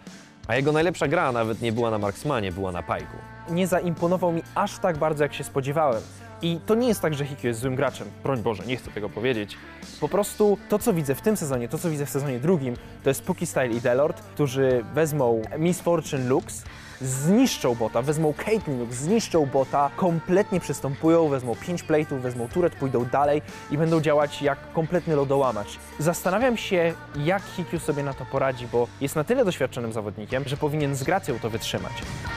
[0.49, 3.17] a jego najlepsza gra nawet nie była na Marksmanie, była na Pajku.
[3.51, 6.03] Nie zaimponował mi aż tak bardzo, jak się spodziewałem.
[6.43, 8.09] I to nie jest tak, że Hikyu jest złym graczem.
[8.23, 9.57] Broń Boże, nie chcę tego powiedzieć.
[10.01, 12.75] Po prostu to, co widzę w tym sezonie, to, co widzę w sezonie drugim,
[13.05, 16.65] to jest Puki Style i Delord, którzy wezmą Miss Fortune Lux,
[17.01, 23.05] zniszczą bota, wezmą Caitlyn Lux, zniszczą bota, kompletnie przystępują, wezmą 5 plate'ów, wezmą turet, pójdą
[23.05, 25.69] dalej i będą działać jak kompletny lodołamacz.
[25.99, 30.57] Zastanawiam się, jak Hikyu sobie na to poradzi, bo jest na tyle doświadczonym zawodnikiem, że
[30.57, 31.93] powinien z gracją to wytrzymać.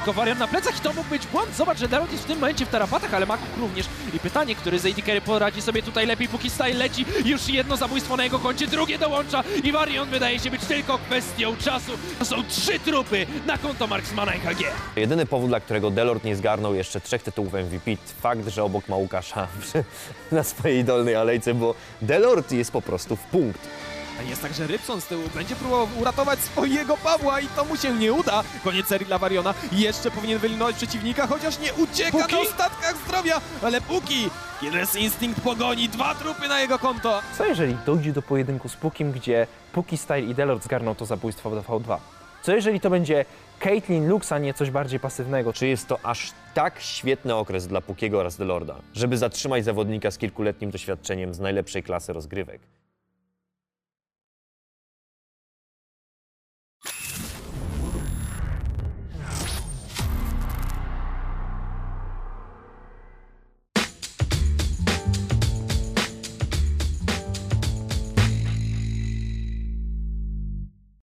[0.05, 1.55] Kowarian na plecach i to mógł być błąd.
[1.55, 3.85] Zobacz, że Darot jest w tym momencie w tarapatach, ale Makuk również.
[4.13, 7.05] I pytanie, który z AD Carry poradzi sobie tutaj lepiej, póki Style leci.
[7.25, 11.57] Już jedno zabójstwo na jego koncie, drugie dołącza i Varion wydaje się być tylko kwestią
[11.57, 11.91] czasu.
[12.19, 14.63] To są trzy trupy na konto Marksmana HG.
[14.95, 17.91] Jedyny powód, dla którego Delord nie zgarnął jeszcze trzech tytułów MVP,
[18.21, 19.83] fakt, że obok ma Łukasza przy-
[20.35, 23.61] na swojej dolnej alejce, bo Delord jest po prostu w punkt.
[24.19, 27.93] A jest także Rybson z tyłu, będzie próbował uratować swojego Pawła i to mu się
[27.93, 28.43] nie uda.
[28.63, 32.35] Koniec serii dla Variona, jeszcze powinien wyeliminować przeciwnika, chociaż nie ucieka Puki?
[32.35, 34.29] na ostatkach zdrowia, ale Puki,
[34.59, 37.21] Killers Instinct pogoni, dwa trupy na jego konto.
[37.37, 41.49] Co jeżeli dojdzie do pojedynku z Pukim, gdzie Puki Style i Delord zgarną to zabójstwo
[41.49, 41.97] w V2?
[42.43, 43.25] Co jeżeli to będzie
[43.61, 45.53] Caitlyn Lux, a nie coś bardziej pasywnego?
[45.53, 50.17] Czy jest to aż tak świetny okres dla Pukiego oraz Delorda, żeby zatrzymać zawodnika z
[50.17, 52.61] kilkuletnim doświadczeniem z najlepszej klasy rozgrywek?